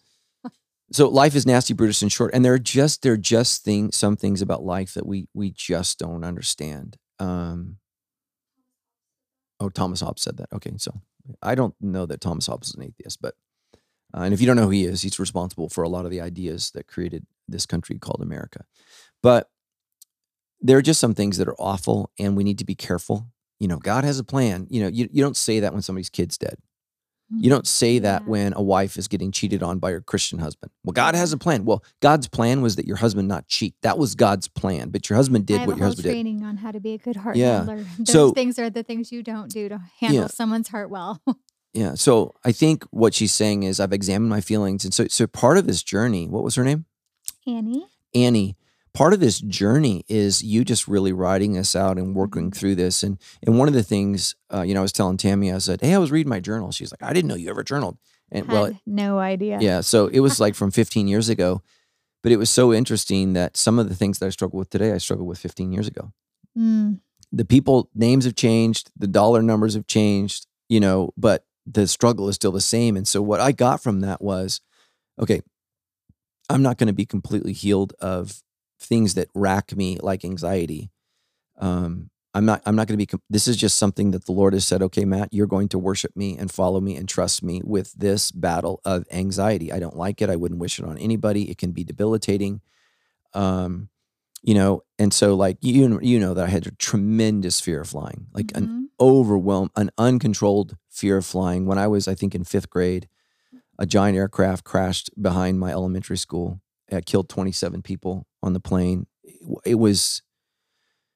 [0.92, 3.92] so life is nasty, brutish, and short, and there are just there are just thing
[3.92, 6.96] some things about life that we we just don't understand.
[7.20, 7.76] Um,
[9.60, 10.52] oh, Thomas Hobbes said that.
[10.52, 11.00] Okay, so
[11.42, 13.34] I don't know that Thomas Hobbes is an atheist, but
[14.14, 16.10] uh, and if you don't know who he is, he's responsible for a lot of
[16.10, 18.64] the ideas that created this country called America.
[19.22, 19.48] But
[20.60, 23.28] there are just some things that are awful, and we need to be careful.
[23.60, 24.66] You know, God has a plan.
[24.70, 26.56] You know, you, you don't say that when somebody's kid's dead
[27.32, 27.66] You don't mm-hmm.
[27.66, 28.28] say that Yeah.
[28.28, 30.72] when a wife is getting cheated on by her Christian husband.
[30.84, 31.64] Well, God has a plan.
[31.64, 33.74] Well, God's plan was that your husband not cheat.
[33.82, 34.90] That was God's plan.
[34.90, 36.10] But your husband did what your husband did.
[36.12, 37.58] training on how to be a good heart Yeah.
[37.58, 37.84] handler.
[37.98, 40.26] Those So- things are the things you don't do to handle Yeah.
[40.26, 41.20] someone's heart well.
[41.72, 41.94] Yeah.
[41.94, 44.84] So I think what she's saying is I've examined my feelings.
[44.84, 46.84] And so so part of this journey, what was her name?
[47.46, 47.86] Annie.
[48.12, 48.56] Annie,
[48.92, 52.54] part of this journey is you just really writing this out and working Mhm.
[52.56, 53.02] through this.
[53.02, 55.80] And and one of the things, uh, you know, I was telling Tammy, I said,
[55.80, 57.98] "Hey, I was reading my journal." She's like, "I didn't know you ever journaled."
[58.32, 59.58] And Had well, no idea.
[59.60, 61.62] yeah, so it was like from 15 years ago,
[62.22, 64.92] but it was so interesting that some of the things that I struggle with today,
[64.92, 66.12] I struggled with 15 years ago.
[66.56, 67.00] Mm,
[67.32, 72.28] The people names have changed, the dollar numbers have changed, you know, but the struggle
[72.28, 72.96] is still the same.
[72.96, 74.60] And so what I got from that was,
[75.20, 75.40] okay,
[76.48, 78.42] I'm not going to be completely healed of
[78.80, 80.90] things that rack me like anxiety.
[81.58, 82.62] Um, I'm not.
[82.64, 83.22] I'm not going to be.
[83.28, 84.82] This is just something that the Lord has said.
[84.82, 88.30] Okay, Matt, you're going to worship me and follow me and trust me with this
[88.30, 89.72] battle of anxiety.
[89.72, 90.30] I don't like it.
[90.30, 91.50] I wouldn't wish it on anybody.
[91.50, 92.60] It can be debilitating.
[93.34, 93.88] Um,
[94.42, 97.88] you know, and so like you you know that I had a tremendous fear of
[97.88, 98.84] flying, like an mhm.
[99.04, 101.66] overwhelm, an uncontrolled fear of flying.
[101.66, 103.08] When I was, I think, in fifth grade,
[103.78, 106.60] a giant aircraft crashed behind my elementary school.
[106.90, 109.06] It killed 27 people on the plane.
[109.24, 110.22] It, it was,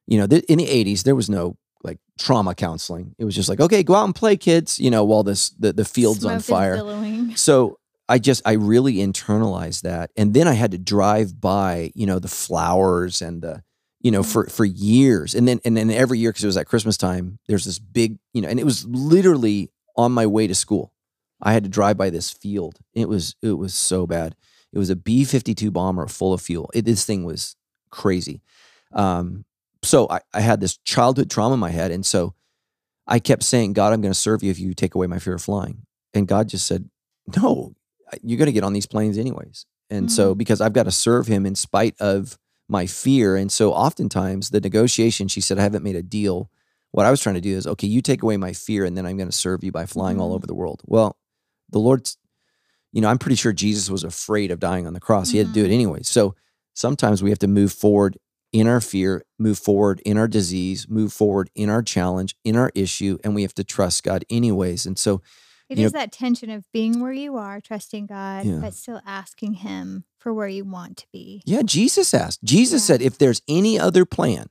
[0.06, 3.14] you know, th- in the 80s, there was no like trauma counseling.
[3.18, 4.78] It was just like, okay, go out and play, kids.
[4.78, 6.76] You know, while this the the field's Smoke on fire.
[7.36, 12.06] So I just I really internalized that, and then I had to drive by, you
[12.06, 13.62] know, the flowers and the,
[14.00, 14.32] you know, Mhm.
[14.32, 17.38] for for years, and then and then every year because it was at Christmas time,
[17.48, 20.92] there's this big, you know, and it was literally on my way to school.
[21.42, 22.78] I had to drive by this field.
[22.94, 24.36] It was it was so bad.
[24.74, 26.70] It was a B fifty two bomber full of fuel.
[26.74, 27.56] It, this thing was
[27.90, 28.42] crazy.
[28.92, 29.44] Um,
[29.82, 32.34] so I, I had this childhood trauma in my head, and so
[33.06, 35.34] I kept saying, God, I'm going to serve you if you take away my fear
[35.34, 35.82] of flying.
[36.12, 36.88] And God just said,
[37.36, 37.74] No,
[38.22, 39.66] you're going to get on these planes anyways.
[39.90, 43.36] And so, because I've got to serve him in spite of my fear.
[43.36, 46.50] And so, oftentimes, the negotiation, she said, I haven't made a deal.
[46.92, 49.04] What I was trying to do is, okay, you take away my fear, and then
[49.06, 50.36] I'm going to serve you by flying all Mhm.
[50.36, 50.80] over the world.
[50.86, 51.16] Well,
[51.70, 52.16] the Lord's,
[52.94, 55.30] you know, I'm pretty sure Jesus was afraid of dying on the cross.
[55.30, 55.74] He had to do it mm.
[55.74, 56.02] anyway.
[56.02, 56.36] So,
[56.74, 58.16] sometimes we have to move forward
[58.52, 62.70] in our fear, move forward in our disease, move forward in our challenge, in our
[62.74, 64.86] issue, and we have to trust God anyways.
[64.86, 65.22] And so,
[65.68, 68.58] it is is that tension of being where you are, trusting God, Yeah.
[68.60, 71.42] but still asking Him for where you want to be.
[71.44, 72.44] yeah, Jesus asked.
[72.44, 72.94] Jesus Yeah.
[72.94, 74.50] said, if there's any other plan,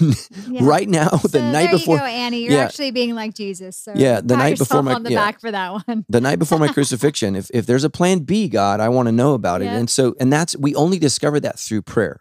[0.48, 0.60] Yeah.
[0.62, 2.42] right now, the night before, you go, Annie.
[2.44, 2.64] You're Yeah.
[2.64, 3.76] actually being like Jesus.
[3.76, 5.24] So Yeah, the night before my- on the yeah.
[5.24, 6.04] back for that one.
[6.08, 9.12] the night before my crucifixion, if if there's a plan B, God, I want to
[9.12, 9.66] know about it.
[9.68, 12.20] And so, and that's we only discover that through prayer.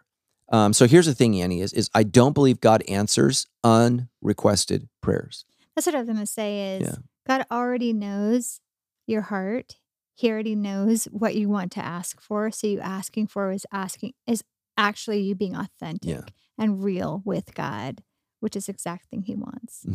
[0.51, 5.45] Um, so here's the thing, Annie, is is I don't believe God answers unrequested prayers.
[5.75, 6.77] That's what I was going to say.
[6.77, 6.97] Is.
[7.27, 8.59] God already knows
[9.07, 9.75] your heart.
[10.17, 12.49] He already knows what you want to ask for.
[12.51, 14.43] So you asking for is asking is
[14.77, 16.09] actually you being authentic
[16.57, 18.03] and real with God,
[18.39, 19.85] which is the exact thing He wants.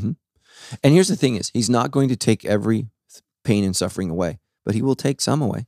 [0.82, 2.86] And here's the thing: is He's not going to take every
[3.44, 5.66] pain and suffering away, but He will take some away.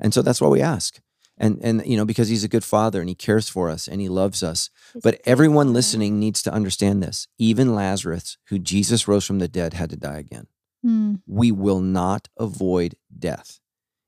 [0.00, 1.00] And so that's why we ask.
[1.38, 4.00] And and you know because He's a good Father and He cares for us and
[4.00, 4.70] He loves us.
[5.02, 5.74] But everyone Father.
[5.74, 7.26] listening needs to understand this.
[7.38, 10.46] Even Lazarus, who Jesus rose from the dead, had to die again.
[10.84, 13.60] Mm, We will not avoid death.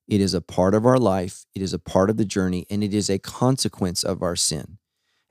[0.06, 2.84] It is a part of our life, it is a part of the journey, and
[2.84, 4.78] it is a consequence of our sin.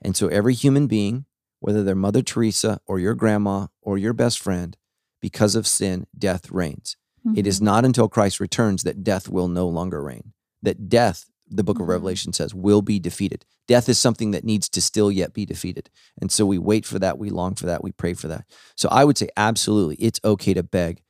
[0.02, 1.26] And so, every human being,
[1.60, 4.76] whether they're Mother Teresa or your grandma or your best friend,
[5.20, 6.96] because of sin, death reigns.
[7.34, 7.64] It is mhm.
[7.64, 10.34] not until Christ returns that death will no longer reign.
[10.62, 11.90] That death, the book of Mhm.
[11.90, 13.46] Revelation says, will be defeated.
[13.66, 15.88] Death is something that needs to still yet be defeated.
[16.20, 18.44] And so we wait for that, we long for that, we pray for that.
[18.76, 21.02] So I would say, absolutely, it's okay to beg.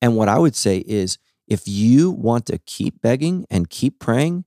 [0.00, 1.18] And what I would say is,
[1.52, 4.44] if you want to keep begging and keep praying,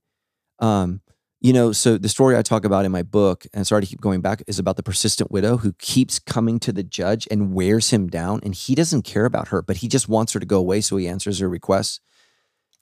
[0.58, 1.00] um,
[1.40, 4.00] you know, so the story I talk about in my book, and sorry to keep
[4.00, 7.90] going back, is about the persistent widow who keeps coming to the judge and wears
[7.90, 8.40] him down.
[8.42, 10.80] And he doesn't care about her, but he just wants her to go away.
[10.80, 12.00] So he answers her requests.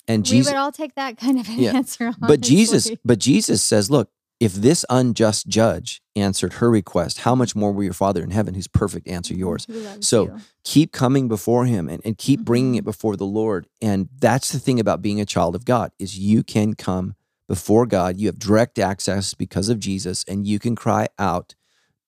[0.08, 1.72] And we Jesus, would all take that kind of an Yeah.
[1.74, 2.14] answer.
[2.18, 4.10] but Jesus, but Jesus says, look,
[4.44, 8.54] if this unjust judge answered her request, how much more will your Father in heaven,
[8.54, 9.66] who's perfect, answer yours?
[10.00, 10.40] So, you.
[10.64, 12.78] keep coming before him and, and keep bringing Mhm.
[12.78, 16.18] it before the lord and that's the thing about being a child of god is
[16.18, 17.14] you can come
[17.48, 21.54] before god you have direct access because of jesus and you can cry out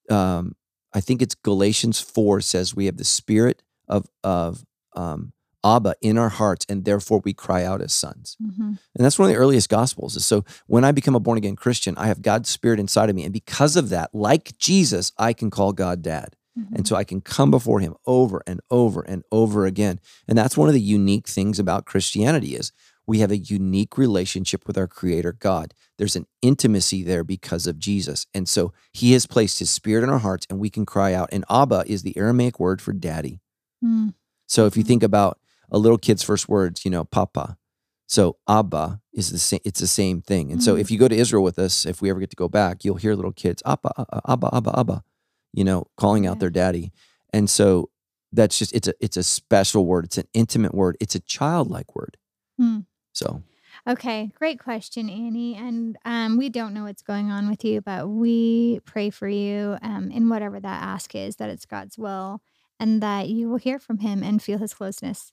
[0.09, 0.55] um,
[0.95, 4.65] i think it's galatians 4 says we have the spirit of of
[4.95, 5.33] um,
[5.75, 8.79] abba in our hearts and therefore we cry out as sons Mhm.
[8.95, 10.13] and that's one of the earliest gospels.
[10.17, 10.39] Is so
[10.75, 13.25] when I become a born again Christian, I have God's spirit inside of me.
[13.25, 16.31] And because of that, like Jesus, I can call God dad.
[16.77, 19.97] And so I can come before him over and over and over again.
[20.29, 22.73] And that's one of the unique things about Christianity is
[23.07, 25.75] we have a unique relationship with our creator God.
[25.99, 28.27] There's an intimacy there because of Jesus.
[28.33, 31.29] And so he has placed his spirit in our hearts and we can cry out.
[31.31, 33.41] And Abba is the Aramaic word for daddy.
[33.85, 34.15] Mm.
[34.49, 34.87] So if you Mhm.
[34.89, 35.39] think about
[35.71, 37.57] a little kid's first words, you know, papa.
[38.07, 39.61] So Abba is the same.
[39.65, 40.53] It's the same thing.
[40.53, 40.81] And so Mhm.
[40.81, 42.97] if you go to Israel with us, if we ever get to go back, you'll
[42.97, 45.05] hear little kids Abba, Abba, Abba, Abba,
[45.53, 46.41] you know, calling out Yeah.
[46.41, 46.93] their daddy.
[47.33, 47.91] And so
[48.33, 50.05] that's just it's a it's a special word.
[50.05, 50.97] It's an intimate word.
[51.01, 52.17] It's a childlike word.
[52.59, 52.81] Hmm.
[53.13, 53.43] So
[53.87, 55.55] Okay, great question, Annie.
[55.55, 59.77] And um, we don't know what's going on with you, but we pray for you
[59.83, 62.41] um, in whatever that ask is, that it's God's will
[62.81, 65.31] and that you will hear from Him and feel His closeness.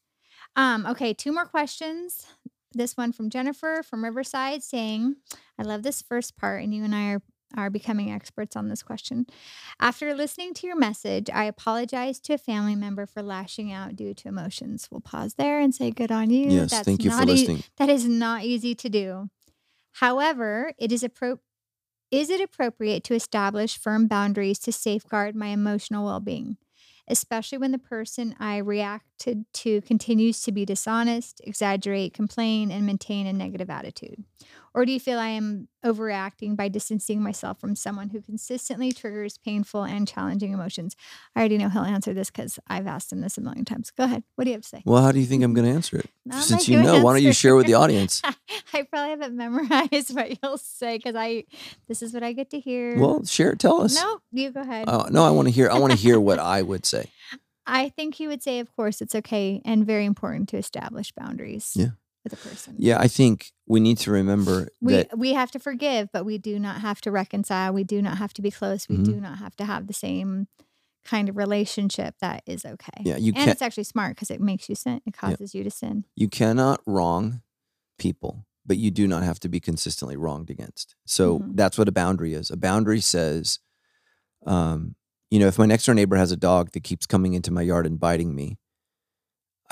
[0.55, 2.25] Um, okay, two more questions.
[2.73, 5.15] This one from Jennifer from Riverside saying,
[5.59, 7.21] I love this first part, and you and I are,
[7.55, 9.27] are becoming experts on this question.
[9.79, 14.13] After listening to your message, I apologize to a family member for lashing out due
[14.15, 14.87] to emotions.
[14.91, 16.49] We'll pause there and say, Good on you.
[16.49, 17.63] yes, That's thank you for not e- listening.
[17.77, 19.29] that is not easy to do.
[19.97, 21.39] However, it is appro-
[22.09, 26.57] is it appropriate to establish firm boundaries to safeguard my emotional well-being,
[27.07, 33.27] especially when the person I reacted to continues to be dishonest, exaggerate, complain, and maintain
[33.27, 34.23] a negative attitude?
[34.73, 39.37] Or do you feel I am overreacting by distancing myself from someone who consistently triggers
[39.37, 40.95] painful and challenging emotions?
[41.35, 43.91] I already know he'll answer this because I've asked him this a million times.
[43.91, 44.23] Go ahead.
[44.35, 44.81] What do you have to say?
[44.85, 46.09] Well, how do you think I'm going to answer it?
[46.25, 48.21] Not Since you know, why don't you share with the audience?
[48.73, 51.43] I probably haven't memorized what you'll say because I
[51.87, 52.99] this is what I get to hear.
[52.99, 53.55] Well, share.
[53.55, 53.95] Tell us.
[53.95, 54.89] no, you go ahead.
[54.89, 55.69] Uh, no, I want to hear.
[55.69, 57.11] I want to hear what I would say.
[57.65, 61.73] I think he would say, of course, it's okay and very important to establish boundaries
[61.75, 61.91] Yeah.
[62.23, 62.75] With a person.
[62.77, 65.17] Yeah, I think we need to remember We that.
[65.17, 67.73] we have to forgive, but we do not have to reconcile.
[67.73, 68.87] We do not have to be close.
[68.89, 69.05] We Mhm.
[69.05, 70.47] do not have to have the same
[71.05, 73.03] kind of relationship that is okay.
[73.03, 75.01] Yeah, you and it's actually smart because it makes you sin.
[75.05, 76.05] It causes you to sin.
[76.15, 77.41] You cannot wrong
[77.97, 80.95] people, but you do not have to be consistently wronged against.
[81.05, 81.55] So Mhm.
[81.55, 82.49] that's what a boundary is.
[82.49, 83.59] A boundary says,
[84.45, 84.95] um,
[85.29, 87.61] you know, if my next door neighbor has a dog that keeps coming into my
[87.61, 88.57] yard and biting me,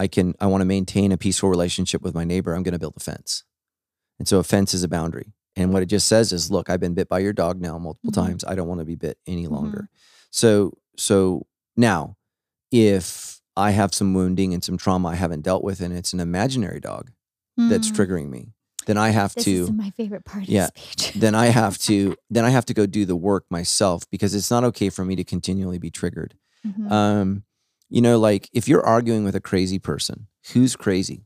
[0.01, 0.33] I can.
[0.39, 2.53] I want to maintain a peaceful relationship with my neighbor.
[2.53, 3.43] I'm going to build a fence,
[4.19, 5.33] and so a fence is a boundary.
[5.55, 8.11] And what it just says is, look, I've been bit by your dog now multiple
[8.11, 8.15] Mhm.
[8.25, 8.43] times.
[8.45, 9.89] I don't want to be bit any longer.
[10.31, 11.45] So, so
[11.75, 12.15] now,
[12.71, 16.19] if I have some wounding and some trauma I haven't dealt with, and it's an
[16.21, 17.11] imaginary dog
[17.57, 17.95] that's Mm.
[17.95, 18.53] triggering me,
[18.87, 20.69] then I have This to is my favorite part of Yeah.
[20.73, 21.13] the speech.
[21.25, 24.49] then I have to then I have to go do the work myself because it's
[24.49, 26.33] not okay for me to continually be triggered.
[26.65, 26.89] Mhm.
[26.91, 27.43] Um,
[27.91, 31.25] you know, like if you're arguing with a crazy person, who's crazy?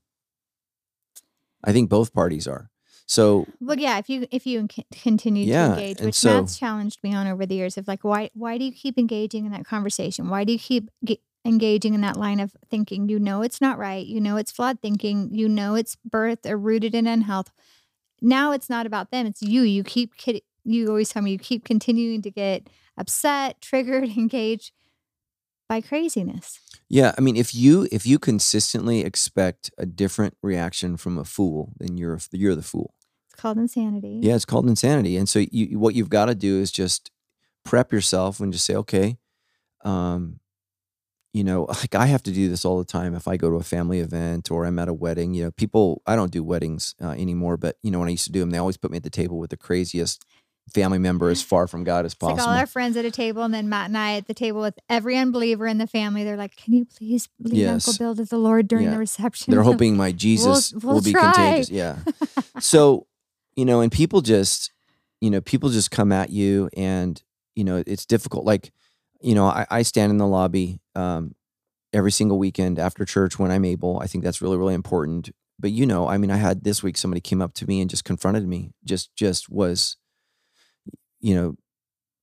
[1.63, 2.69] I think both parties are.
[3.07, 7.03] So Well, yeah, if you if you continue Yeah, to engage, which so- Matt's challenged
[7.03, 9.65] me on over the years of like, why why do you keep engaging in that
[9.65, 10.27] conversation?
[10.27, 13.07] Why do you keep ge- engaging in that line of thinking?
[13.07, 14.05] You know it's not right.
[14.05, 15.29] You know it's flawed thinking.
[15.33, 17.51] You know it's birth or rooted in unhealth.
[18.21, 19.27] Now it's not about them.
[19.27, 19.61] It's you.
[19.61, 24.71] You keep kid- you always tell me you keep continuing to get upset, triggered, engaged
[25.67, 26.59] by craziness.
[26.89, 31.73] yeah, I mean, if you if you consistently expect a different reaction from a fool,
[31.77, 32.93] then you're you're the fool.
[33.29, 34.19] It's called insanity.
[34.23, 35.17] Yeah, it's called insanity.
[35.17, 37.11] And so you what you've got to do is just
[37.63, 39.17] prep yourself and just say, okay,
[39.83, 40.39] um,
[41.33, 43.57] you know, like I have to do this all the time if I go to
[43.57, 45.33] a family event or I'm at a wedding.
[45.33, 48.25] You know, people I don't do weddings uh, anymore, but you know when I used
[48.25, 50.23] to do them, they always put me at the table with the craziest
[50.73, 52.51] family member as far from God as It's like possible.
[52.53, 54.77] all our friends at a table, and then Matt and I at the table with
[54.89, 56.23] every unbeliever in the family.
[56.23, 58.91] They're like, "Can you please lead Uncle Bill to the Lord during Yeah.
[58.91, 61.31] the reception?" They're hoping my Jesus we'll will be try.
[61.33, 61.69] contagious.
[61.69, 61.97] Yeah.
[62.59, 63.07] so,
[63.55, 64.71] you know, and people just,
[65.21, 67.21] you know, people just come at you and,
[67.55, 68.45] you know, it's difficult.
[68.45, 68.71] Like,
[69.21, 71.35] you know, I, I stand in the lobby um,
[71.93, 73.99] every single weekend after church when I'm able.
[73.99, 75.29] I think that's really, really important.
[75.57, 77.89] But you know, I mean, I had this week somebody came up to me and
[77.89, 78.71] just confronted me.
[78.83, 79.95] Just, just was,
[81.25, 81.55] you know,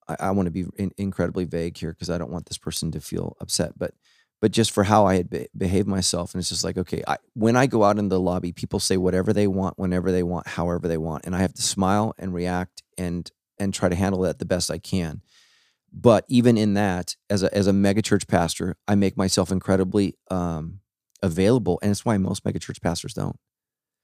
[0.09, 2.91] I, I want to be in, incredibly vague here because I don't want this person
[2.93, 3.73] to feel upset.
[3.77, 3.93] But
[4.41, 6.35] but just for how I had be- behaved myself.
[6.35, 8.97] And it's just like, okay, I, when I go out in the lobby, people say
[8.97, 12.35] whatever they want, whenever they want, however they want, and I have to smile and
[12.35, 15.23] react and and try to handle that the best I can.
[15.93, 20.81] But even in that, as a as a megachurch pastor, I make myself incredibly um,
[21.23, 23.37] available, and it's why most megachurch pastors don't,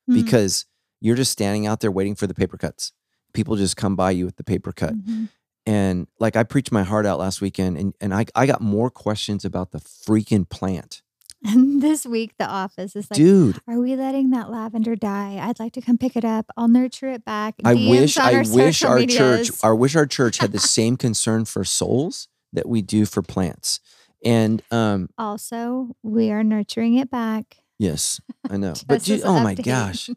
[0.09, 0.15] Mhm.
[0.25, 0.67] because
[1.01, 2.93] you're just standing out there waiting for the paper cuts.
[3.39, 5.29] People just come by you with the paper cut Mhm.
[5.65, 8.91] and like I preached my heart out last weekend and, and I, I got more
[8.91, 11.03] questions about the freaking plant.
[11.45, 15.39] And this week, the office is like, Dude, "Are we letting that lavender die?
[15.41, 16.47] I'd like to come pick it up.
[16.57, 19.51] I'll nurture it back." I DMs wish I our wish our church.
[19.63, 23.79] I wish our church had the same concern for souls that we do for plants.
[24.25, 27.59] And um, Also, we are nurturing it back.
[27.79, 28.21] yes,
[28.51, 28.75] I know.
[28.89, 30.11] but as oh my gosh,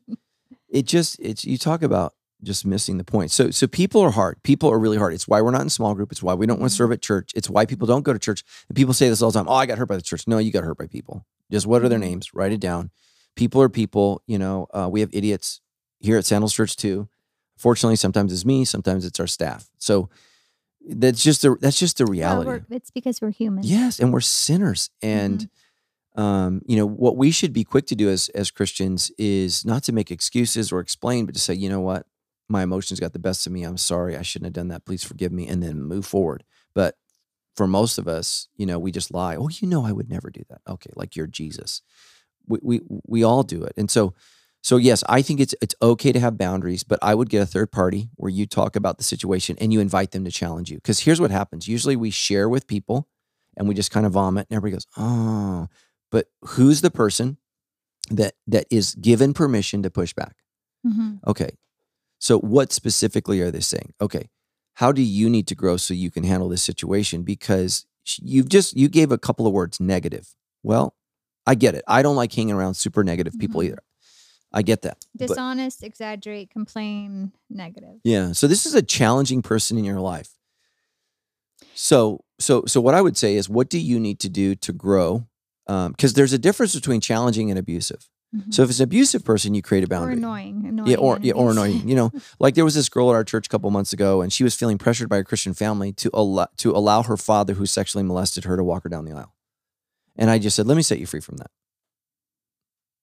[0.69, 3.31] it just it's you talk about just missing the point.
[3.31, 4.41] So so people are hard.
[4.43, 5.13] People are really hard.
[5.13, 6.11] It's why we're not in small group.
[6.11, 7.31] It's why we don't want to serve at church.
[7.35, 8.43] It's why people don't go to church.
[8.69, 9.47] And people say this all the time.
[9.49, 10.27] Oh, I got hurt by the church.
[10.27, 11.25] No, you got hurt by people.
[11.51, 12.09] Just what are their Mhm.
[12.09, 12.33] names?
[12.33, 12.89] Write it down.
[13.35, 14.21] People are people.
[14.27, 15.61] You know, uh, we have idiots
[15.99, 17.07] here at Sandals Church too.
[17.57, 18.65] Fortunately, sometimes it's me.
[18.65, 19.69] Sometimes it's our staff.
[19.77, 20.09] So
[20.89, 22.49] that's just the that's just the reality.
[22.49, 23.63] we're- it's because we're human.
[23.63, 24.89] Yes, and we're sinners.
[25.01, 25.47] And
[26.15, 29.83] um, you know, what we should be quick to do as as Christians is not
[29.83, 32.05] to make excuses or explain, but to say, you know what,
[32.51, 33.63] my emotions got the best of me.
[33.63, 34.15] I'm sorry.
[34.17, 34.85] I shouldn't have done that.
[34.85, 36.43] Please forgive me, and then move forward.
[36.73, 36.95] But
[37.55, 39.35] for most of us, you know, we just lie.
[39.35, 40.61] Oh, you know, I would never do that.
[40.67, 41.81] Okay, like you're Jesus.
[42.47, 44.13] We we we all do it, and so.
[44.63, 47.47] So yes, I think it's it's okay to have boundaries, but I would get a
[47.47, 50.77] third party where you talk about the situation and you invite them to challenge you.
[50.77, 53.07] Because here's what happens: usually we share with people,
[53.57, 55.67] and we just kind of vomit, and everybody goes, "Oh."
[56.11, 57.37] But who's the person
[58.11, 60.35] that that is given permission to push back?
[60.85, 61.19] Mhm.
[61.25, 61.57] Okay,
[62.21, 63.93] so what specifically are they saying?
[63.99, 64.29] Okay,
[64.75, 67.23] how do you need to grow so you can handle this situation?
[67.23, 67.85] Because
[68.21, 70.27] you've just you gave a couple of words negative.
[70.61, 70.95] Well,
[71.47, 71.83] I get it.
[71.87, 73.65] I don't like hanging around super negative people Mhm.
[73.65, 73.79] either.
[74.53, 75.03] I get that.
[75.15, 77.99] But- Dishonest, exaggerate, complain, negative.
[78.03, 78.33] Yeah.
[78.33, 80.29] So this is a challenging person in your life.
[81.73, 84.71] So so so what I would say is, what do you need to do to
[84.73, 85.25] grow?
[85.65, 88.09] Because there's a difference between challenging and abusive.
[88.35, 88.53] Mhm.
[88.53, 90.13] So if it's an abusive person, you create a or boundary.
[90.13, 90.89] annoying, annoying.
[90.89, 91.87] Yeah, or yeah, or annoying.
[91.89, 94.31] You know, like there was this girl at our church a couple months ago, and
[94.31, 97.65] she was feeling pressured by a Christian family to allow to allow her father, who
[97.65, 99.35] sexually molested her, to walk her down the aisle.
[100.15, 101.51] And I just said, "Let me set you free from that."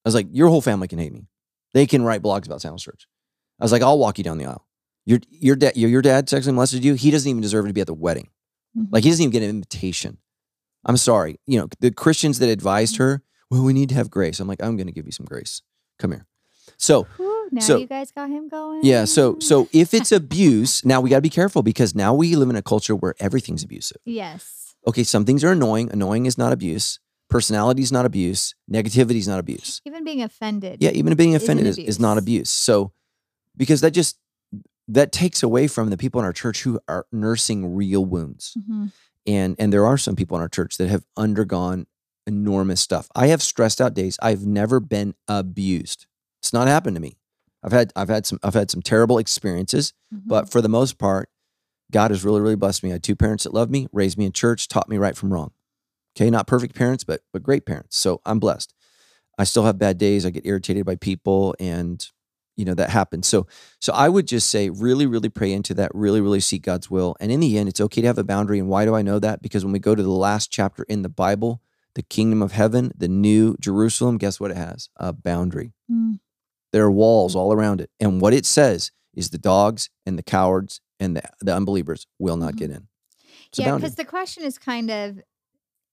[0.05, 1.27] I was like, "Your whole family can hate me.
[1.75, 3.07] They can write blogs about Sandals Church."
[3.61, 4.67] I was like, "I'll walk you down the aisle.
[5.05, 6.95] Your your dad your, your dad sexually molested you.
[6.95, 8.29] He doesn't even deserve to be at the wedding.
[8.77, 8.89] Mhm.
[8.91, 10.19] Like he doesn't even get an invitation."
[10.85, 11.41] I'm sorry.
[11.47, 13.03] You know, the Christians that advised Mm-hmm.
[13.03, 14.41] her, well, we need to have grace.
[14.41, 15.63] I'm like, I'm going to give you some grace.
[15.99, 16.27] Come here.
[16.77, 18.81] So Whew, now so- you guys got him going.
[18.85, 22.37] yeah, so so if it's abuse, now we got to be careful because now we
[22.37, 23.99] live in a culture where everything's abusive.
[24.05, 25.91] yes, Okay, some things are annoying.
[25.93, 27.01] Annoying is not abuse.
[27.29, 28.55] Personality is not abuse.
[28.71, 29.83] Negativity is not abuse.
[29.85, 30.79] even being offended.
[30.81, 32.49] Yeah, even being offended is, is not abuse.
[32.49, 32.93] So
[33.57, 34.19] because that just
[34.87, 38.57] that takes away from the people in our church who are nursing real wounds.
[38.57, 38.93] Mhm.
[39.27, 41.87] And and there are some people in our church that have undergone
[42.29, 43.09] enormous stuff.
[43.17, 44.19] I have stressed out days.
[44.23, 46.07] I've never been abused.
[46.41, 47.17] It's not happened to me.
[47.65, 49.93] I've had I've had some I've had some terrible experiences.
[50.15, 50.23] Mhm.
[50.27, 51.29] But for the most part,
[51.91, 52.91] God has really, really blessed me.
[52.91, 55.33] I had two parents that loved me, raised me in church, taught me right from
[55.33, 55.51] wrong.
[56.17, 57.99] Okay, not perfect parents, but but great parents.
[57.99, 58.75] So I'm blessed.
[59.39, 60.27] I still have bad days.
[60.27, 62.07] I get irritated by people, and
[62.57, 63.27] you know that happens.
[63.29, 63.47] So
[63.81, 65.91] so I would just say, really, really pray into that.
[65.95, 67.17] Really, really seek God's will.
[67.21, 68.59] And in the end, it's okay to have a boundary.
[68.59, 69.43] And why do I know that?
[69.43, 71.63] Because when we go to the last chapter in the Bible,
[71.95, 74.89] the kingdom of heaven, the new Jerusalem, guess what it has?
[74.97, 75.73] A boundary.
[75.91, 76.21] Mm.
[76.73, 77.91] There are walls all around it.
[77.99, 82.37] And what it says is the dogs and the cowards and the, the unbelievers will
[82.37, 82.59] not Mhm.
[82.59, 82.89] get in.
[83.49, 85.19] It's yeah, because the question is kind of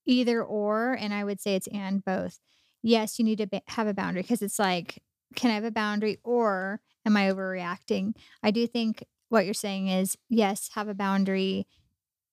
[0.04, 2.38] either or, and I would say it's and both.
[2.82, 5.02] Yes, you need to have a boundary because it's like,
[5.34, 8.14] can I have a boundary or am I overreacting?
[8.42, 11.66] I do think what you're saying is yes, have a boundary,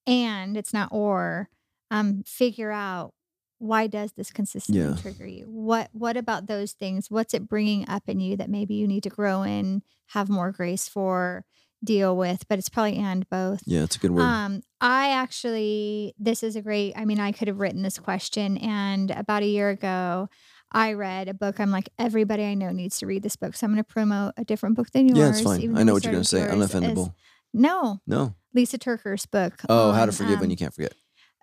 [0.05, 1.49] and it's not or.
[1.89, 3.13] Um, figure out
[3.63, 4.95] why does this consistently Yeah.
[4.95, 5.45] trigger you?
[5.45, 7.09] What what about those things?
[7.09, 10.51] What's it bringing up in you that maybe you need to grow in, have more
[10.51, 11.45] grace for,
[11.83, 12.47] deal with?
[12.49, 13.61] But it's probably and both.
[13.65, 14.23] yeah, it's a good word.
[14.23, 18.57] Um, I actually, this is a great, I mean, I could have written this question.
[18.57, 20.27] And about a year ago,
[20.71, 21.59] I read a book.
[21.59, 23.55] I'm like, everybody I know needs to read this book.
[23.55, 25.19] So I'm going to promote a different book than yours.
[25.19, 25.77] yeah, it's fine.
[25.77, 26.39] I know what you're going to say.
[26.39, 27.13] yours, is- Unoffendable.
[27.53, 28.35] No, No.
[28.53, 29.53] Lisa TerKeurst's book.
[29.69, 30.93] Oh, how to on, forgive when um, you can't forget.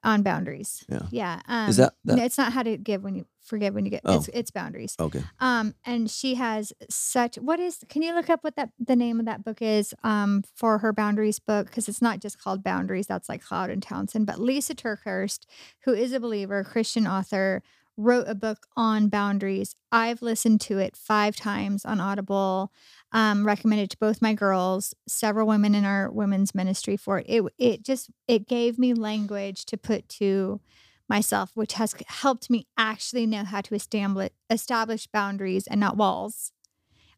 [0.03, 0.82] On boundaries.
[0.88, 1.01] Yeah.
[1.11, 1.40] Yeah.
[1.46, 3.90] Um, Is that- no, that- it's not how to give when you forgive when you
[3.90, 4.16] get, Oh.
[4.18, 4.94] it's, it's boundaries.
[4.98, 5.22] Okay.
[5.40, 9.18] Um, and she has such what is can you look up what that the name
[9.20, 13.07] of that book is um for her boundaries book because it's not just called boundaries
[13.07, 15.40] that's like Cloud and Townsend but Lisa TerKeurst
[15.84, 17.62] who is a believer Christian author
[17.96, 22.70] wrote a book on boundaries I've listened to it five times on Audible
[23.13, 27.43] um recommended to both my girls several women in our women's ministry for it it,
[27.59, 30.61] it just it gave me language to put to
[31.09, 36.53] myself, which has helped me actually know how to establish establish boundaries and not walls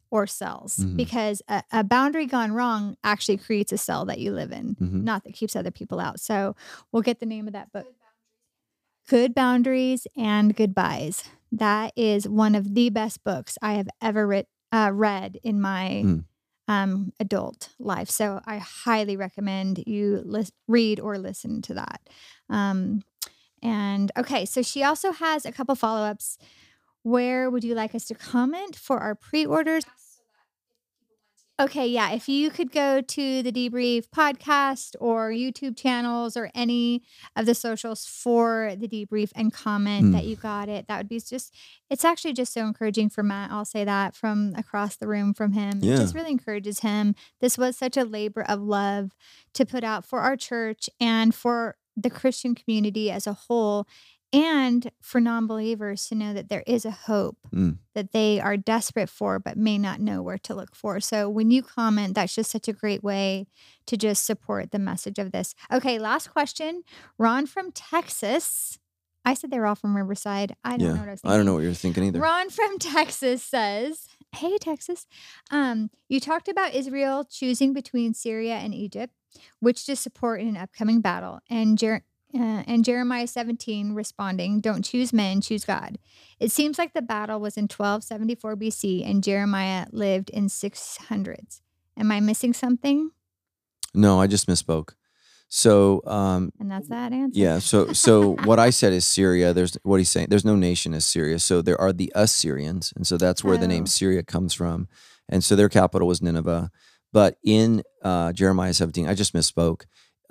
[0.09, 0.77] or cells.
[0.77, 0.97] Mhm.
[0.97, 5.03] Because a, a boundary gone wrong actually creates a cell that you live in, Mhm.
[5.03, 6.19] not that keeps other people out.
[6.19, 6.55] So
[6.91, 7.85] we'll get the name of that book.
[9.09, 11.23] Good Boundaries and Goodbyes.
[11.51, 16.01] That is one of the best books I have ever writ- uh, read in my
[16.05, 16.25] Mm.
[16.67, 18.09] um, adult life.
[18.09, 20.23] So I highly recommend you
[20.67, 22.01] read or listen to that.
[22.49, 23.03] Um,
[23.61, 26.37] and okay, so she also has a couple follow ups.
[27.03, 29.83] Where would you like us to comment for our pre orders?
[31.59, 32.11] Okay, yeah.
[32.11, 37.03] If you could go to the Debrief podcast or YouTube channels or any
[37.35, 40.11] of the socials for the Debrief and comment Mm.
[40.13, 41.53] that you got it, that would be just,
[41.91, 43.51] it's actually just so encouraging for Matt.
[43.51, 45.79] I'll say that from across the room from him.
[45.83, 45.93] Yeah.
[45.93, 47.13] It just really encourages him.
[47.39, 49.11] This was such a labor of love
[49.53, 53.87] to put out for our church and for the Christian community as a whole.
[54.33, 57.77] And for non believers to know that there is a hope Mm.
[57.93, 60.99] that they are desperate for, but may not know where to look for.
[60.99, 63.45] So when you comment, that's just such a great way
[63.85, 65.53] to just support the message of this.
[65.71, 66.83] Okay, last question.
[67.19, 68.79] Ron from Texas.
[69.25, 70.55] I said they were all from Riverside.
[70.65, 70.93] I don't yeah.
[70.95, 72.19] know what I was I don't know what you're thinking either.
[72.19, 75.05] Ron from Texas says, Hey, Texas.
[75.51, 79.13] Um, you talked about Israel choosing between Syria and Egypt,
[79.59, 81.39] which to support in an upcoming battle.
[81.49, 82.03] And Jer-
[82.35, 85.97] uh, and Jeremiah 17 responding, Don't choose men, choose God.
[86.39, 91.61] It seems like the battle was in 1274 BC and Jeremiah lived in 600s.
[91.97, 93.11] Am I missing something?
[93.93, 94.93] No, I just misspoke.
[95.47, 97.39] So, um, And that's that answer.
[97.39, 97.59] yeah.
[97.59, 99.53] So, so what I said is Syria.
[99.53, 100.27] There's what he's saying.
[100.31, 101.37] There's no nation as Syria.
[101.37, 103.69] So there are the Assyrians, and so that's where the Oh.
[103.69, 104.87] name Syria comes from.
[105.29, 106.71] And so their capital was Nineveh.
[107.11, 109.83] But in uh, Jeremiah 17, I just misspoke.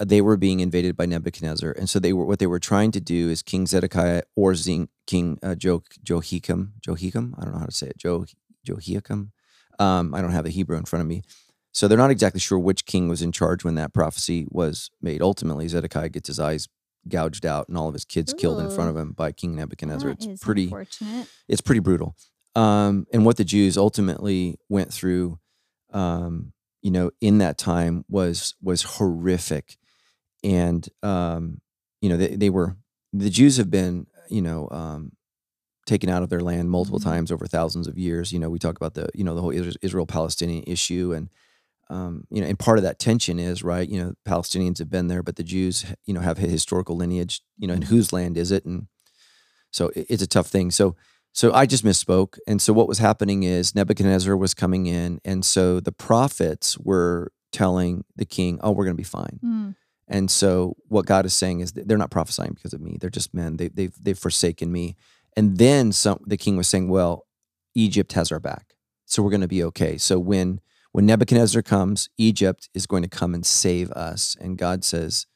[0.04, 3.00] They were being invaded by Nebuchadnezzar, and so they were what they were trying to
[3.00, 6.74] do is King Zedekiah or Zing, King uh, jo, Jehoiakim.
[6.80, 7.34] Jehoiakim.
[7.38, 7.98] I don't know how to say it.
[7.98, 8.24] Jo,
[8.64, 9.32] Jehoiakim.
[9.78, 11.22] Um, I don't have the Hebrew in front of me.
[11.72, 15.22] So they're not exactly sure which king was in charge when that prophecy was made.
[15.22, 16.68] Ultimately, Zedekiah gets his eyes
[17.08, 20.10] gouged out and all of his kids killed in front of him by King Nebuchadnezzar.
[20.10, 21.28] It's pretty unfortunate.
[21.48, 22.14] it's pretty brutal.
[22.54, 25.38] Um, and what the Jews ultimately went through,
[25.92, 29.78] um, you know, in that time was was horrific,
[30.44, 31.60] and um,
[32.00, 32.76] you know they, they were
[33.12, 35.12] the Jews have been you know um,
[35.86, 37.04] taken out of their land multiple Mhm.
[37.04, 38.32] times over thousands of years.
[38.32, 41.28] You know, we talk about the you know the whole Israel Palestinian issue and.
[41.90, 43.86] Um, you know, and part of that tension is right.
[43.86, 47.42] You know, Palestinians have been there, but the Jews, you know, have a historical lineage.
[47.58, 48.64] You know, and whose land is it?
[48.64, 48.86] And
[49.70, 50.70] so it- it's a tough thing.
[50.70, 50.96] So
[51.34, 52.38] so I just misspoke.
[52.46, 55.20] And so what was happening is Nebuchadnezzar was coming in.
[55.24, 59.40] And so the prophets were telling the king, oh, we're going to be fine.
[59.44, 59.74] Mm.
[60.12, 62.98] And so what God is saying is that they're not prophesying because of me.
[63.00, 63.56] They're just men.
[63.56, 64.96] They, they've, they've forsaken me.
[65.36, 67.26] And then some, the king was saying, well,
[67.74, 68.74] Egypt has our back.
[69.06, 69.98] So we're going to be okay.
[69.98, 70.60] So when,
[70.92, 74.36] when Nebuchadnezzar comes, Egypt is going to come and save us.
[74.40, 75.26] And God says,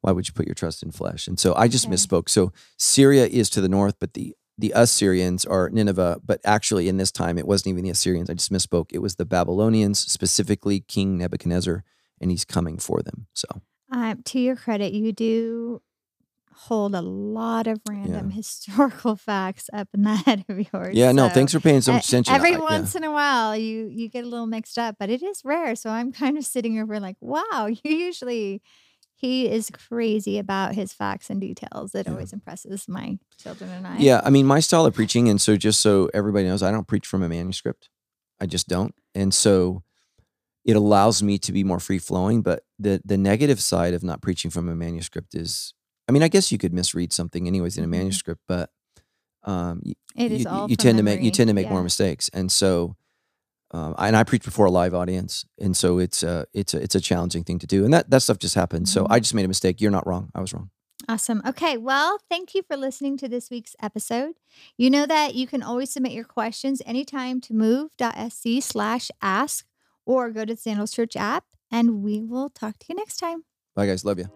[0.00, 1.26] why would you put your trust in flesh?
[1.26, 1.94] And so I just Okay.
[1.94, 2.28] misspoke.
[2.28, 6.98] So Syria is to the north, but the the Assyrians are Nineveh, but actually in
[6.98, 8.28] this time it wasn't even the Assyrians.
[8.30, 8.92] I just misspoke.
[8.92, 11.82] It was the Babylonians, specifically King Nebuchadnezzar,
[12.20, 13.26] and he's coming for them.
[13.32, 13.48] So
[13.92, 15.82] Uh, to your credit, you do
[16.54, 20.94] hold a lot of random historical facts up in the head of yours.
[20.94, 22.34] yeah, no, thanks for paying so much attention.
[22.34, 22.62] Every I- yeah.
[22.62, 25.74] once in a while, you you get a little mixed up, but it is rare.
[25.76, 28.62] So I'm kind of sitting over like, wow, you usually
[29.14, 31.94] he is crazy about his facts and details.
[31.94, 32.12] It Yeah.
[32.12, 33.98] always impresses my children and I.
[33.98, 36.86] Yeah, I mean, my style of preaching, and so just so everybody knows, I don't
[36.88, 37.88] preach from a manuscript.
[38.40, 39.82] I just don't, and so
[40.64, 42.42] it allows me to be more free flowing.
[42.42, 45.74] But the the negative side of not preaching from a manuscript is,
[46.08, 47.90] I mean, I guess you could misread something anyways in a Mhm.
[47.90, 48.70] manuscript, but
[49.44, 49.82] um,
[50.14, 51.72] it is you, all you tend to make you tend to make Yeah.
[51.72, 52.96] more mistakes, and so.
[53.74, 56.94] Um, and I preach before a live audience, and so it's a it's a it's
[56.94, 58.92] a challenging thing to do, and that that stuff just happens.
[58.92, 59.06] So Mhm.
[59.08, 59.80] I just made a mistake.
[59.80, 60.30] You're not wrong.
[60.34, 60.68] I was wrong.
[61.08, 61.40] Awesome.
[61.46, 61.78] Okay.
[61.78, 64.34] Well, thank you for listening to this week's episode.
[64.76, 69.64] You know that you can always submit your questions anytime to move.sc slash ask
[70.06, 73.44] or go to Sandals Church app, and we will talk to you next time.
[73.74, 74.04] Bye, guys.
[74.04, 74.30] Love you.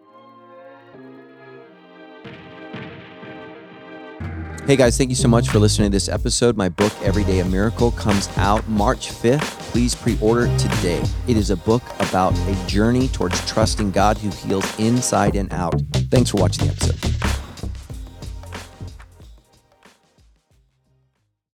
[4.66, 6.56] Hey guys, thank you so much for listening to this episode.
[6.56, 9.60] My book, Every Day a Miracle, comes out March 5th.
[9.70, 11.00] Please pre order today.
[11.28, 15.80] It is a book about a journey towards trusting God who heals inside and out.
[16.10, 17.45] Thanks for watching the episode.